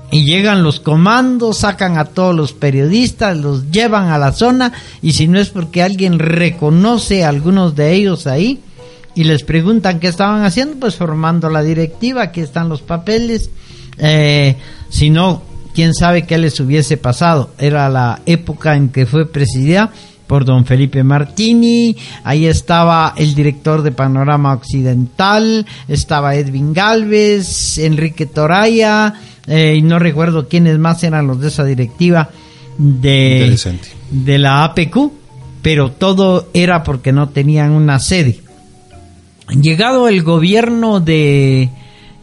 [0.09, 4.73] Y llegan los comandos, sacan a todos los periodistas, los llevan a la zona
[5.03, 8.61] y si no es porque alguien reconoce a algunos de ellos ahí
[9.17, 13.49] y les preguntan qué estaban haciendo, pues formando la directiva, aquí están los papeles.
[13.97, 14.55] Eh,
[14.89, 15.41] si no,
[15.73, 17.49] quién sabe qué les hubiese pasado.
[17.57, 19.91] Era la época en que fue presidida
[20.27, 28.27] por don Felipe Martini, ahí estaba el director de Panorama Occidental, estaba Edwin Galvez, Enrique
[28.27, 29.15] Toraya,
[29.47, 32.29] eh, y no recuerdo quiénes más eran los de esa directiva
[32.77, 33.57] de,
[34.11, 35.11] de la APQ,
[35.63, 38.41] pero todo era porque no tenían una sede.
[39.49, 41.69] Llegado el gobierno de,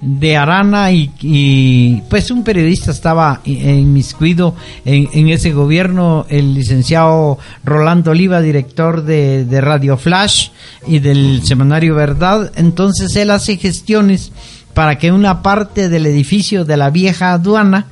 [0.04, 4.54] de Arana y, pues un periodista estaba inmiscuido
[4.84, 10.50] en, en, ese gobierno, el licenciado Rolando Oliva, director de, Radio Flash
[10.86, 14.30] y del semanario Verdad, entonces él hace gestiones
[14.74, 17.86] para que una parte del edificio de la vieja aduana,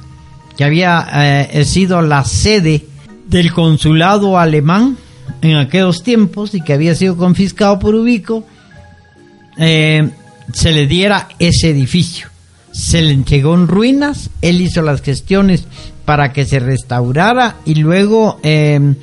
[0.59, 2.85] que había eh, sido la sede
[3.27, 4.99] del consulado alemán
[5.41, 8.45] en aquellos tiempos y que había sido confiscado por Ubico,
[9.57, 10.11] eh,
[10.53, 12.29] se le diera ese edificio.
[12.73, 15.67] Se le entregó en ruinas, él hizo las gestiones
[16.05, 18.95] para que se restaurara y luego eh,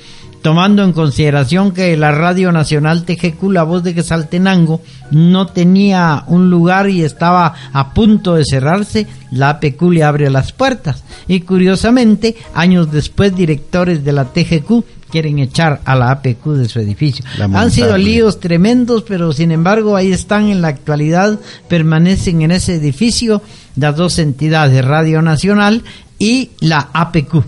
[0.41, 4.82] tomando en consideración que la Radio Nacional TGQ, la voz de Quesaltenango,
[5.12, 10.52] no tenía un lugar y estaba a punto de cerrarse, la APQ le abre las
[10.52, 11.04] puertas.
[11.28, 16.80] Y curiosamente, años después, directores de la TGQ quieren echar a la APQ de su
[16.80, 17.26] edificio.
[17.39, 22.76] Han sido líos tremendos, pero sin embargo ahí están en la actualidad, permanecen en ese
[22.76, 23.41] edificio
[23.76, 25.84] las dos entidades, Radio Nacional
[26.18, 27.43] y la APQ.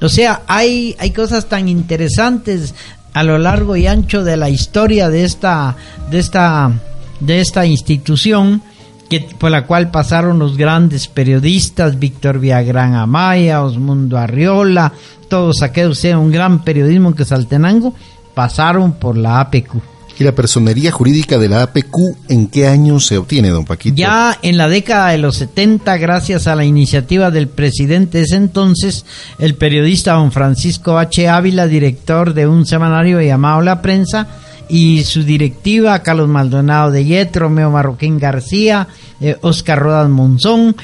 [0.00, 2.74] O sea, hay, hay cosas tan interesantes
[3.12, 5.76] a lo largo y ancho de la historia de esta,
[6.10, 6.72] de esta,
[7.20, 8.60] de esta institución
[9.08, 14.92] que, por la cual pasaron los grandes periodistas, Víctor Villagrán Amaya, Osmundo Arriola,
[15.34, 17.92] todos aquellos, sea, un gran periodismo que Saltenango,
[18.34, 19.74] pasaron por la APQ.
[20.16, 21.96] ¿Y la personería jurídica de la APQ
[22.28, 23.96] en qué año se obtiene, don Paquito?
[23.96, 28.36] Ya en la década de los 70, gracias a la iniciativa del presidente de ese
[28.36, 29.04] entonces,
[29.40, 31.28] el periodista don Francisco H.
[31.28, 34.28] Ávila, director de un semanario llamado La Prensa,
[34.68, 38.86] y su directiva, Carlos Maldonado de Yetro, Meo Marroquín García,
[39.20, 40.76] eh, Oscar Rodas Monzón,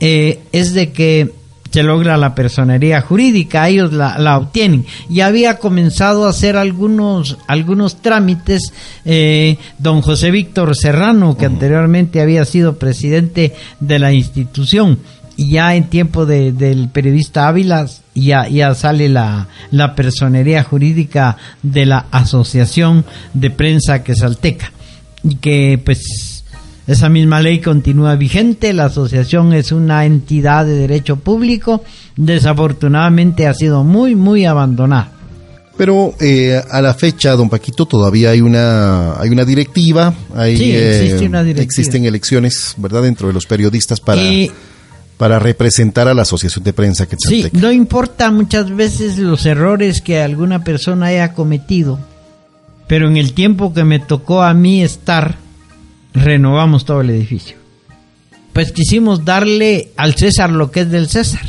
[0.00, 1.37] eh, es de que
[1.70, 4.86] se logra la personería jurídica, ellos la, obtienen.
[5.08, 8.72] Y había comenzado a hacer algunos, algunos trámites
[9.04, 14.98] eh, don José Víctor Serrano, que anteriormente había sido presidente de la institución.
[15.36, 21.36] Y ya en tiempo de, del periodista Ávila ya, ya sale la, la personería jurídica
[21.62, 23.04] de la Asociación
[23.34, 24.72] de Prensa Quesalteca.
[25.22, 26.37] Y que pues
[26.88, 31.84] esa misma ley continúa vigente, la asociación es una entidad de derecho público,
[32.16, 35.12] desafortunadamente ha sido muy, muy abandonada.
[35.76, 40.72] Pero eh, a la fecha, don Paquito, todavía hay una hay una directiva, hay, sí,
[40.74, 41.62] existe una directiva.
[41.62, 44.22] existen elecciones, ¿verdad?, dentro de los periodistas para,
[45.18, 50.00] para representar a la Asociación de Prensa que Sí, no importa muchas veces los errores
[50.00, 51.98] que alguna persona haya cometido,
[52.86, 55.36] pero en el tiempo que me tocó a mí estar,
[56.14, 57.56] renovamos todo el edificio.
[58.52, 61.42] Pues quisimos darle al César lo que es del César.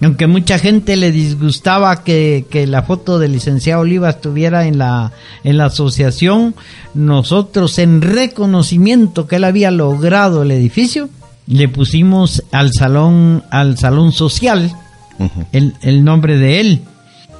[0.00, 5.12] Aunque mucha gente le disgustaba que, la foto del licenciado Oliva estuviera en la,
[5.42, 6.54] en la asociación,
[6.94, 11.08] nosotros en reconocimiento que él había logrado el edificio,
[11.48, 14.72] le pusimos al salón, al salón social
[15.52, 16.82] el, el nombre de él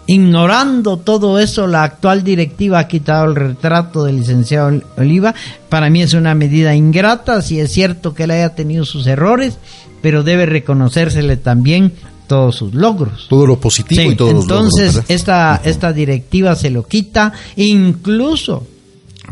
[0.09, 5.35] ignorando todo eso, la actual directiva ha quitado el retrato del licenciado Oliva.
[5.69, 9.59] Para mí es una medida ingrata, si es cierto que él haya tenido sus errores,
[10.01, 11.93] pero debe reconocérsele también
[12.27, 13.27] todos sus logros.
[13.29, 14.79] Todo lo positivo y todos los logros.
[14.79, 18.67] Entonces, esta, esta directiva se lo quita, incluso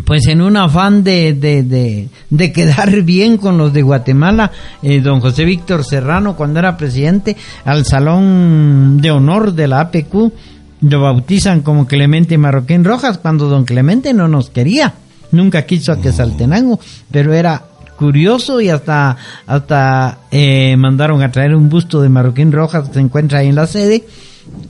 [0.04, 4.52] pues en un afán de, de, de, quedar bien con los de Guatemala,
[4.82, 10.32] eh, don José Víctor Serrano, cuando era presidente, al Salón de Honor de la APQ,
[10.80, 14.94] lo bautizan como Clemente Marroquín Rojas cuando don Clemente no nos quería.
[15.32, 16.78] Nunca quiso a que Saltenango,
[17.10, 17.64] pero era
[17.96, 19.16] curioso y hasta,
[19.46, 23.54] hasta eh, mandaron a traer un busto de Marroquín Rojas que se encuentra ahí en
[23.54, 24.04] la sede.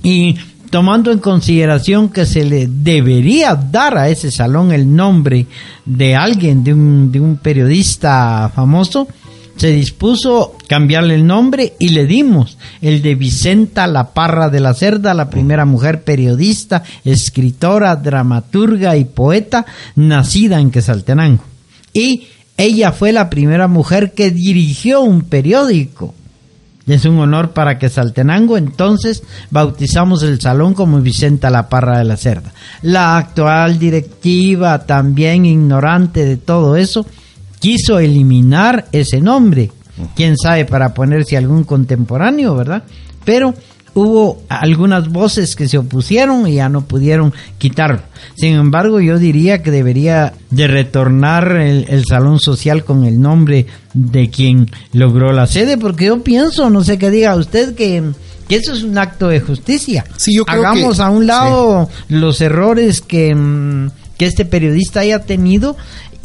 [0.02, 0.36] Y
[0.70, 5.46] tomando en consideración que se le debería dar a ese salón el nombre
[5.84, 9.07] de alguien, de un, de un periodista famoso,
[9.57, 14.74] se dispuso cambiarle el nombre y le dimos el de Vicenta La Parra de la
[14.74, 21.42] Cerda, la primera mujer periodista, escritora, dramaturga y poeta nacida en Quesaltenango.
[21.92, 22.28] Y
[22.59, 26.14] ella fue la primera mujer que dirigió un periódico.
[26.86, 32.16] Es un honor para Quesaltenango, entonces bautizamos el salón como Vicenta La Parra de la
[32.16, 32.52] Cerda.
[32.82, 37.04] La actual directiva, también ignorante de todo eso,
[37.66, 39.72] quiso eliminar ese nombre.
[40.14, 42.84] Quién sabe para ponerse algún contemporáneo, ¿verdad?
[43.24, 43.54] Pero
[43.92, 48.02] hubo algunas voces que se opusieron y ya no pudieron quitarlo.
[48.36, 54.30] Sin embargo, yo diría que debería de retornar el, salón social con el nombre de
[54.30, 58.12] quien logró la sede, porque yo pienso, no sé qué diga usted, que,
[58.48, 60.04] eso es un acto de justicia.
[60.16, 63.88] Sí, yo creo Hagamos a un lado los errores que, mm,
[64.18, 65.76] que este periodista haya tenido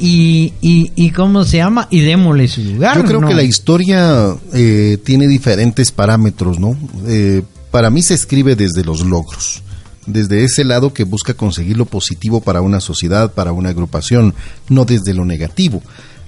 [0.01, 2.97] y, y, cómo se llama y démosle su lugar.
[2.97, 6.75] Yo creo que la historia eh, tiene diferentes parámetros, ¿no?
[7.07, 9.61] Eh, para mí se escribe desde los logros,
[10.07, 14.33] desde ese lado que busca conseguir lo positivo para una sociedad, para una agrupación,
[14.69, 15.83] no desde lo negativo.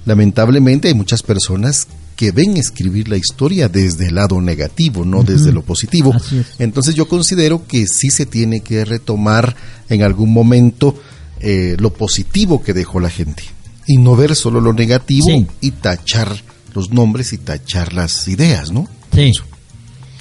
[0.05, 5.51] Lamentablemente hay muchas personas que ven escribir la historia desde el lado negativo, no desde
[5.51, 6.13] lo positivo.
[6.59, 9.55] Entonces yo considero que sí se tiene que retomar
[9.89, 10.95] en algún momento
[11.39, 13.43] eh, lo positivo que dejó la gente
[13.87, 15.27] y no ver solo lo negativo
[15.61, 16.29] y tachar
[16.73, 18.87] los nombres y tachar las ideas, ¿no?
[19.13, 19.31] Sí.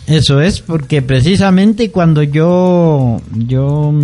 [0.06, 0.40] Eso.
[0.40, 3.94] es porque precisamente cuando yo yo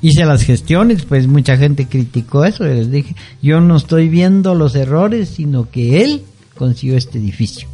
[0.00, 2.64] hice las gestiones, pues mucha gente criticó eso.
[2.66, 6.22] Y les dije, yo no estoy viendo los errores, sino que él
[6.56, 7.68] consiguió este edificio.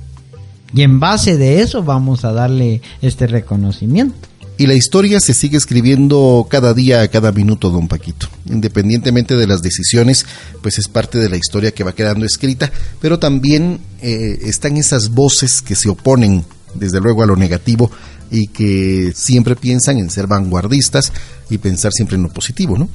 [0.72, 4.28] Y en base de eso vamos a darle este reconocimiento.
[4.56, 8.28] Y la historia se sigue escribiendo cada día, cada minuto, don Paquito.
[8.48, 10.26] Independientemente de las decisiones,
[10.62, 15.08] pues es parte de la historia que va quedando escrita, pero también eh, están esas
[15.10, 16.44] voces que se oponen,
[16.74, 17.90] desde luego, a lo negativo
[18.30, 21.12] y que siempre piensan en ser vanguardistas
[21.50, 22.88] y pensar siempre en lo positivo, ¿no?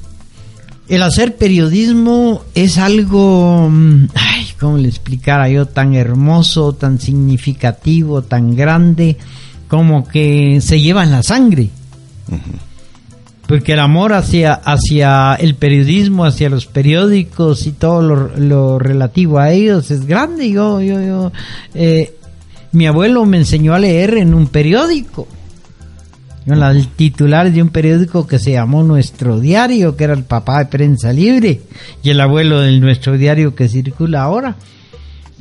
[0.88, 5.66] El hacer periodismo es algo, mm, ay, ¿cómo le explicara yo?
[5.66, 9.18] Tan hermoso, tan significativo, tan grande
[9.70, 11.70] como que se llevan la sangre.
[13.46, 19.52] Porque el amor hacia, hacia el periodismo, hacia los periódicos y todo lo, relativo a
[19.52, 20.50] ellos es grande.
[20.50, 21.32] Yo, yo, yo,
[21.74, 22.14] eh,
[22.72, 25.28] mi abuelo me enseñó a leer en un periódico.
[26.46, 30.66] el titular de un periódico que se llamó Nuestro Diario, que era el papá de
[30.66, 31.60] Prensa Libre,
[32.02, 34.56] y el abuelo del Nuestro Diario que circula ahora.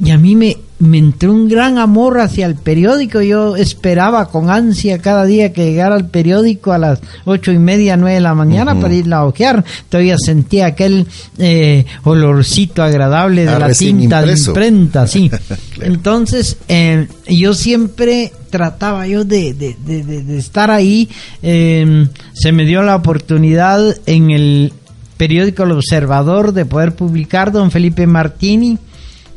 [0.03, 3.21] Y a mí me, me entró un gran amor hacia el periódico.
[3.21, 7.97] Yo esperaba con ansia cada día que llegara el periódico a las ocho y media,
[7.97, 9.63] nueve de la mañana para ir a ojear.
[9.89, 11.05] Todavía sentía aquel
[11.37, 15.29] eh, olorcito agradable de la tinta de imprenta, sí.
[15.81, 21.09] Entonces, eh, yo siempre trataba yo de, de, de, estar ahí.
[21.43, 24.73] Eh, se me dio la oportunidad en el
[25.17, 28.77] periódico El Observador de poder publicar don Felipe Martini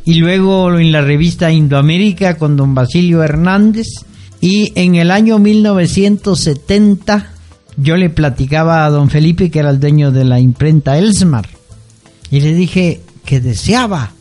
[0.04, 3.86] y luego en la revista Indoamérica con don Basilio Hernández
[4.40, 7.30] y en el año 1970
[7.76, 11.48] yo le platicaba a don Felipe que era el dueño de la imprenta Elsmar
[12.30, 14.12] y le dije que deseaba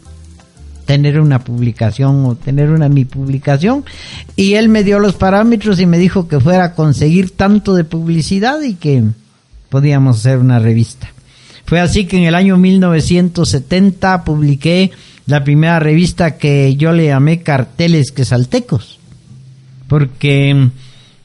[0.86, 3.84] tener una publicación o tener una mi publicación
[4.36, 7.86] y él me dio los parámetros y me dijo que fuera a conseguir tanto de
[7.86, 9.04] publicidad y que
[9.70, 11.10] podíamos hacer una revista.
[11.66, 14.92] Fue así que en el año 1970 publiqué
[15.26, 19.00] la primera revista que yo le llamé Carteles Quesaltecos,
[19.88, 20.70] porque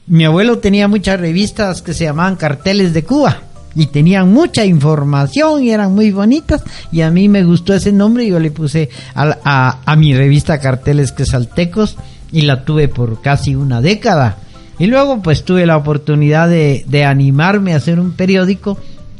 [0.07, 3.41] mi abuelo tenía muchas revistas que se llamaban Carteles de Cuba
[3.75, 8.23] y tenían mucha información y eran muy bonitas y a mí me gustó ese nombre
[8.23, 11.97] y yo le puse a, a, mi revista Carteles Quesaltecos
[12.31, 14.37] y la tuve por casi una década.
[14.79, 18.77] Y luego pues tuve la oportunidad de, de animarme a hacer un periódico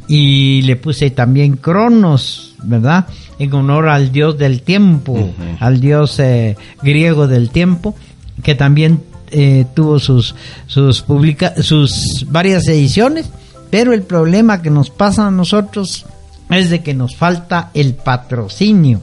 [0.08, 3.06] y le puse también Cronos, ¿verdad?
[3.38, 7.94] En honor al dios del tiempo, al dios eh, griego del tiempo,
[8.42, 10.34] que también eh, tuvo sus
[10.66, 13.30] sus publica sus varias ediciones,
[13.70, 16.06] pero el problema que nos pasa a nosotros
[16.50, 19.02] es de que nos falta el patrocinio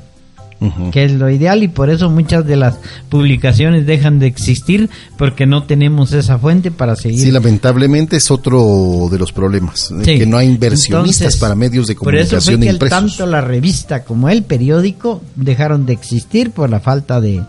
[0.92, 2.78] que es lo ideal y por eso muchas de las
[3.10, 7.20] publicaciones dejan de existir porque no tenemos esa fuente para seguir.
[7.20, 12.40] Sí, lamentablemente es otro de los problemas, que no hay inversionistas para medios de comunicación
[12.40, 16.80] por eso fue que tanto la revista como el periódico dejaron de existir por la
[16.80, 17.44] falta de,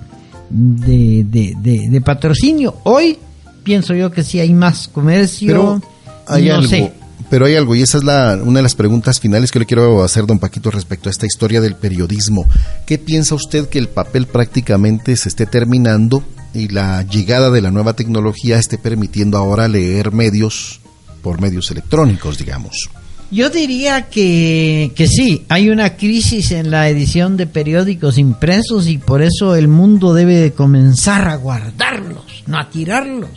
[0.50, 2.76] de, de, patrocinio.
[2.84, 3.18] Hoy
[3.62, 5.80] pienso yo que sí hay más comercio.
[6.26, 6.92] hay no algo, sé.
[7.28, 10.02] Pero hay algo, y esa es la, una de las preguntas finales que le quiero
[10.04, 12.46] hacer, don Paquito, respecto a esta historia del periodismo.
[12.86, 16.22] ¿Qué piensa usted que el papel prácticamente se esté terminando
[16.54, 20.80] y la llegada de la nueva tecnología esté permitiendo ahora leer medios
[21.22, 22.88] por medios electrónicos, digamos?
[23.30, 28.98] Yo diría que, que sí, hay una crisis en la edición de periódicos impresos y
[28.98, 33.30] por eso el mundo debe de comenzar a guardarlos, no a tirarlos,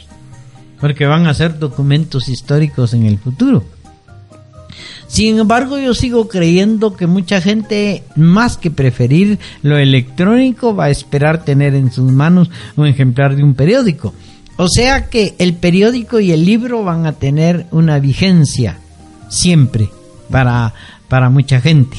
[0.79, 3.65] porque van a ser documentos históricos en el futuro.
[5.10, 10.89] Sin embargo, yo sigo creyendo que mucha gente, más que preferir lo electrónico, va a
[10.91, 14.14] esperar tener en sus manos un ejemplar de un periódico.
[14.55, 18.78] O sea que el periódico y el libro van a tener una vigencia
[19.30, 19.89] siempre
[20.30, 20.76] para,
[21.07, 21.97] para mucha gente.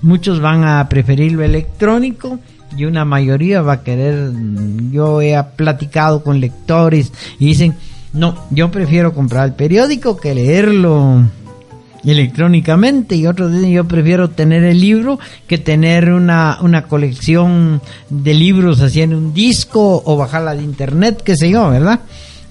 [0.00, 2.38] Muchos van a preferir lo electrónico
[2.76, 4.30] y una mayoría va a querer,
[4.92, 7.74] yo he platicado con lectores y dicen,
[8.12, 11.24] no, yo prefiero comprar el periódico que leerlo
[12.10, 17.80] electrónicamente y otros dicen yo prefiero tener el libro que tener una, una colección
[18.10, 22.00] de libros así en un disco o bajarla de internet, qué sé yo, ¿verdad?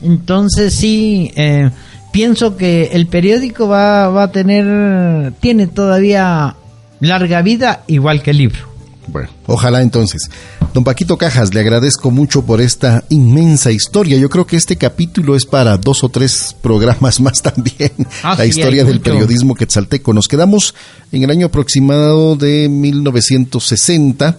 [0.01, 1.69] Entonces sí, eh,
[2.11, 6.55] pienso que el periódico va, va a tener, tiene todavía
[6.99, 8.74] larga vida igual que el libro.
[9.07, 10.29] Bueno, ojalá entonces.
[10.73, 14.17] Don Paquito Cajas, le agradezco mucho por esta inmensa historia.
[14.17, 17.91] Yo creo que este capítulo es para dos o tres programas más también.
[18.23, 19.11] Ah, la sí, historia del mucho.
[19.11, 20.13] periodismo quetzalteco.
[20.13, 20.73] Nos quedamos
[21.11, 24.37] en el año aproximado de 1960.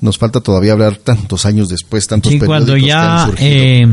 [0.00, 3.50] Nos falta todavía hablar tantos años después, tantos Sí, periódicos cuando que han ya surgido.
[3.52, 3.86] eh,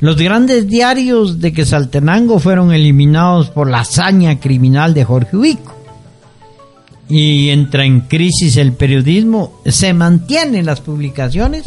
[0.00, 5.75] los grandes diarios de Quesaltenango fueron eliminados por la hazaña criminal de Jorge Ubico.
[7.08, 11.64] Y entra en crisis el periodismo, se mantienen las publicaciones,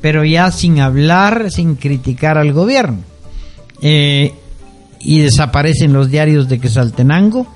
[0.00, 2.98] pero ya sin hablar, sin criticar al gobierno.
[3.80, 4.32] Eh,
[5.00, 7.46] y desaparecen los diarios de Quesaltenango.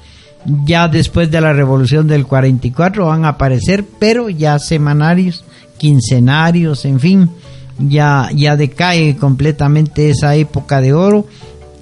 [0.65, 5.45] Ya después de la revolución del 44 van a aparecer, pero ya semanarios,
[5.77, 7.31] quincenarios, en fin,
[7.79, 11.27] ya, ya decae completamente esa época de oro.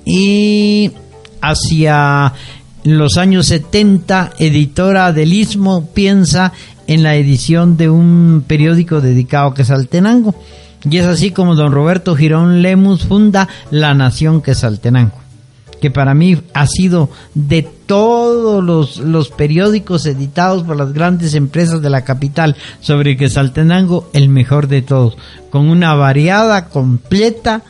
[0.04, 0.92] Y
[1.40, 2.32] hacia
[2.84, 6.52] los años 70, editora del Istmo piensa
[6.86, 10.34] en la edición de un periódico dedicado a Quesaltenango.
[10.88, 15.18] Y es así como don Roberto Girón Lemus funda La Nación Quesaltenango,
[15.80, 21.80] que para mí ha sido de todos los, los periódicos editados por las grandes empresas
[21.80, 25.16] de la capital sobre Quesaltenango el mejor de todos,
[25.48, 27.62] con una variada, completa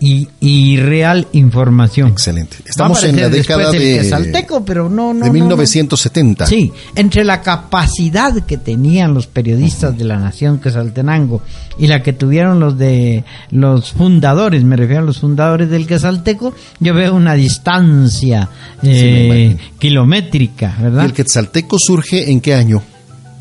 [0.00, 2.08] y, y real información.
[2.10, 2.58] Excelente.
[2.64, 5.32] Estamos en la década de, Quesalteco, pero no, no, de no, no.
[5.32, 6.46] 1970.
[6.46, 11.42] Sí, entre la capacidad que tenían los periodistas de la Nación Quesaltenango
[11.78, 16.54] y la que tuvieron los de los fundadores, me refiero a los fundadores del Quesalteco,
[16.80, 18.48] yo veo una distancia
[18.82, 21.04] eh, kilométrica, ¿Y ¿verdad?
[21.06, 22.82] el Quetzalteco surge en qué año?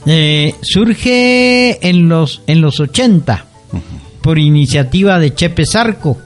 [0.05, 3.45] Eh, surge en los en los 80
[4.21, 6.17] por iniciativa de Chepe Zarco.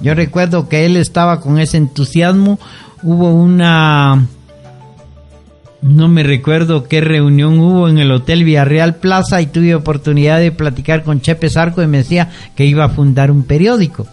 [0.00, 2.58] Yo recuerdo que él estaba con ese entusiasmo.
[3.02, 4.26] Hubo una
[5.82, 10.50] no me recuerdo qué reunión hubo en el Hotel Villarreal Plaza y tuve oportunidad de
[10.50, 14.06] platicar con Chepe Zarco y me decía que iba a fundar un periódico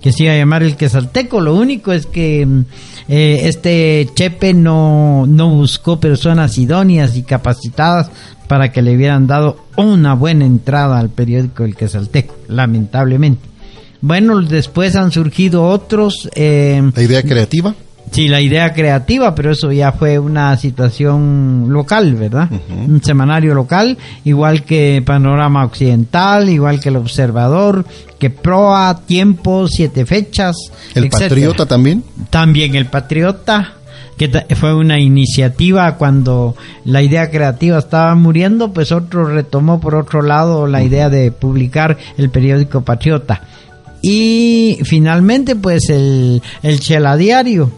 [0.00, 1.40] que se iba a llamar el Quesalteco.
[1.40, 2.60] Lo único es que mm,
[3.08, 8.10] eh, este Chepe no, no buscó personas idóneas y capacitadas
[8.46, 13.55] para que le hubieran dado una buena entrada al periódico El Quesalteco, lamentablemente.
[14.00, 16.28] Bueno, después han surgido otros.
[16.34, 17.74] eh, ¿La idea creativa?
[18.12, 22.48] Sí, la idea creativa, pero eso ya fue una situación local, ¿verdad?
[22.70, 27.84] Un semanario local, igual que Panorama Occidental, igual que El Observador,
[28.18, 30.54] que Proa, Tiempo, Siete Fechas.
[30.94, 31.28] ¿El etcétera.
[31.28, 32.04] Patriota también?
[32.30, 33.72] También El Patriota,
[34.16, 40.22] que fue una iniciativa cuando la idea creativa estaba muriendo, pues otro retomó por otro
[40.22, 43.42] lado la idea de publicar el periódico Patriota.
[44.08, 47.72] Y finalmente, pues el, el Chela Diario,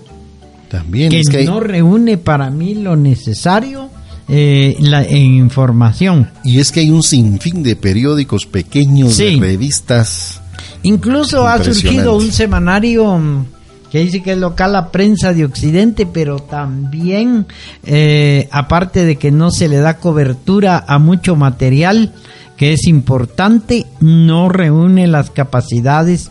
[0.70, 1.10] También.
[1.10, 3.88] que es que hay- no reúne para mí lo necesario
[4.28, 6.28] eh, la, en información.
[6.44, 9.40] Y es que hay un sinfín de periódicos pequeños, Sí.
[9.40, 10.42] de revistas.
[10.82, 13.46] Incluso ha surgido un semanario mm,
[13.90, 17.46] que dice que es local la prensa de Occidente, pero también,
[17.86, 22.12] eh, aparte de que no se le da cobertura a mucho material
[22.58, 26.30] que es importante, no reúne las capacidades,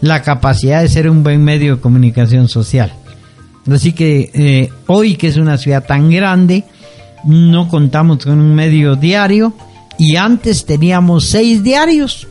[0.00, 2.92] la capacidad de ser un buen medio de comunicación social.
[3.70, 6.64] Así que eh, hoy que es una ciudad tan grande,
[7.24, 9.52] no contamos con un medio diario
[9.98, 12.26] y antes teníamos seis diarios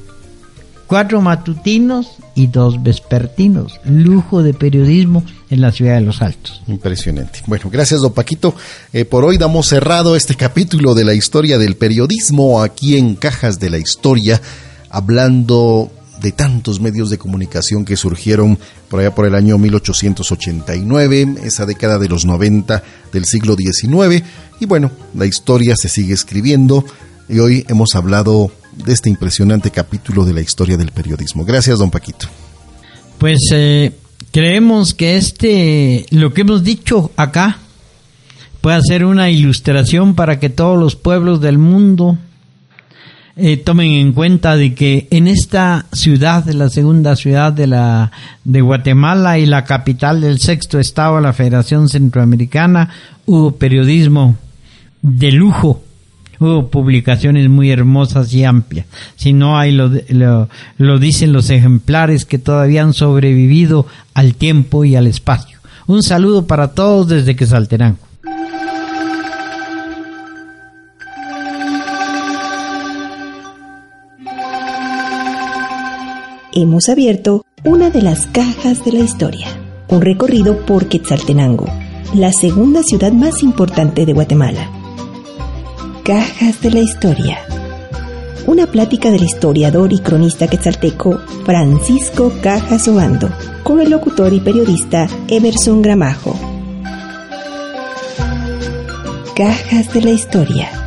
[0.88, 3.80] cuatro matutinos y dos vespertinos.
[3.84, 6.62] Lujo de periodismo en la ciudad de Los Altos.
[6.68, 7.42] Impresionante.
[7.46, 8.56] Bueno, gracias, don Paquito.
[8.94, 13.60] Eh, por hoy damos cerrado este capítulo de la historia del periodismo aquí en Cajas
[13.60, 14.42] de la Historia,
[14.90, 18.58] hablando de tantos medios de comunicación que surgieron
[18.90, 22.84] por allá por el año 1889, esa década de los 90
[23.14, 24.24] del siglo XIX.
[24.60, 26.84] Y bueno, la historia se sigue escribiendo
[27.30, 28.52] y hoy hemos hablado
[28.86, 31.46] de este impresionante capítulo de la historia del periodismo.
[31.46, 32.28] Gracias, don Paquito.
[33.18, 33.94] Pues eh,
[34.32, 37.58] creemos que este, lo que hemos dicho acá,
[38.62, 42.18] puede ser una ilustración para que todos los pueblos del mundo
[43.40, 48.12] eh, tomen en cuenta de que en esta ciudad, la segunda ciudad de la
[48.44, 52.90] de Guatemala y la capital del sexto estado, la Federación Centroamericana,
[53.28, 54.36] hubo periodismo
[55.04, 55.84] de lujo,
[56.40, 58.86] hubo publicaciones muy hermosas y amplias.
[59.16, 64.86] Si no hay, lo, lo, lo dicen los ejemplares que todavía han sobrevivido al tiempo
[64.86, 65.60] y al espacio.
[65.88, 68.08] Un saludo para todos desde Quesaltenango.
[76.62, 79.48] hemos abierto una de las cajas de la historia,
[79.90, 81.68] un recorrido por Quetzaltenango,
[82.16, 84.77] la segunda ciudad más importante de Guatemala.
[86.08, 87.38] Cajas de la historia.
[88.46, 93.30] Una plática del historiador y cronista quetzalteco Francisco Cajas Obando,
[93.64, 96.34] con el locutor y periodista Emerson Gramajo.
[99.36, 100.87] Cajas de la historia.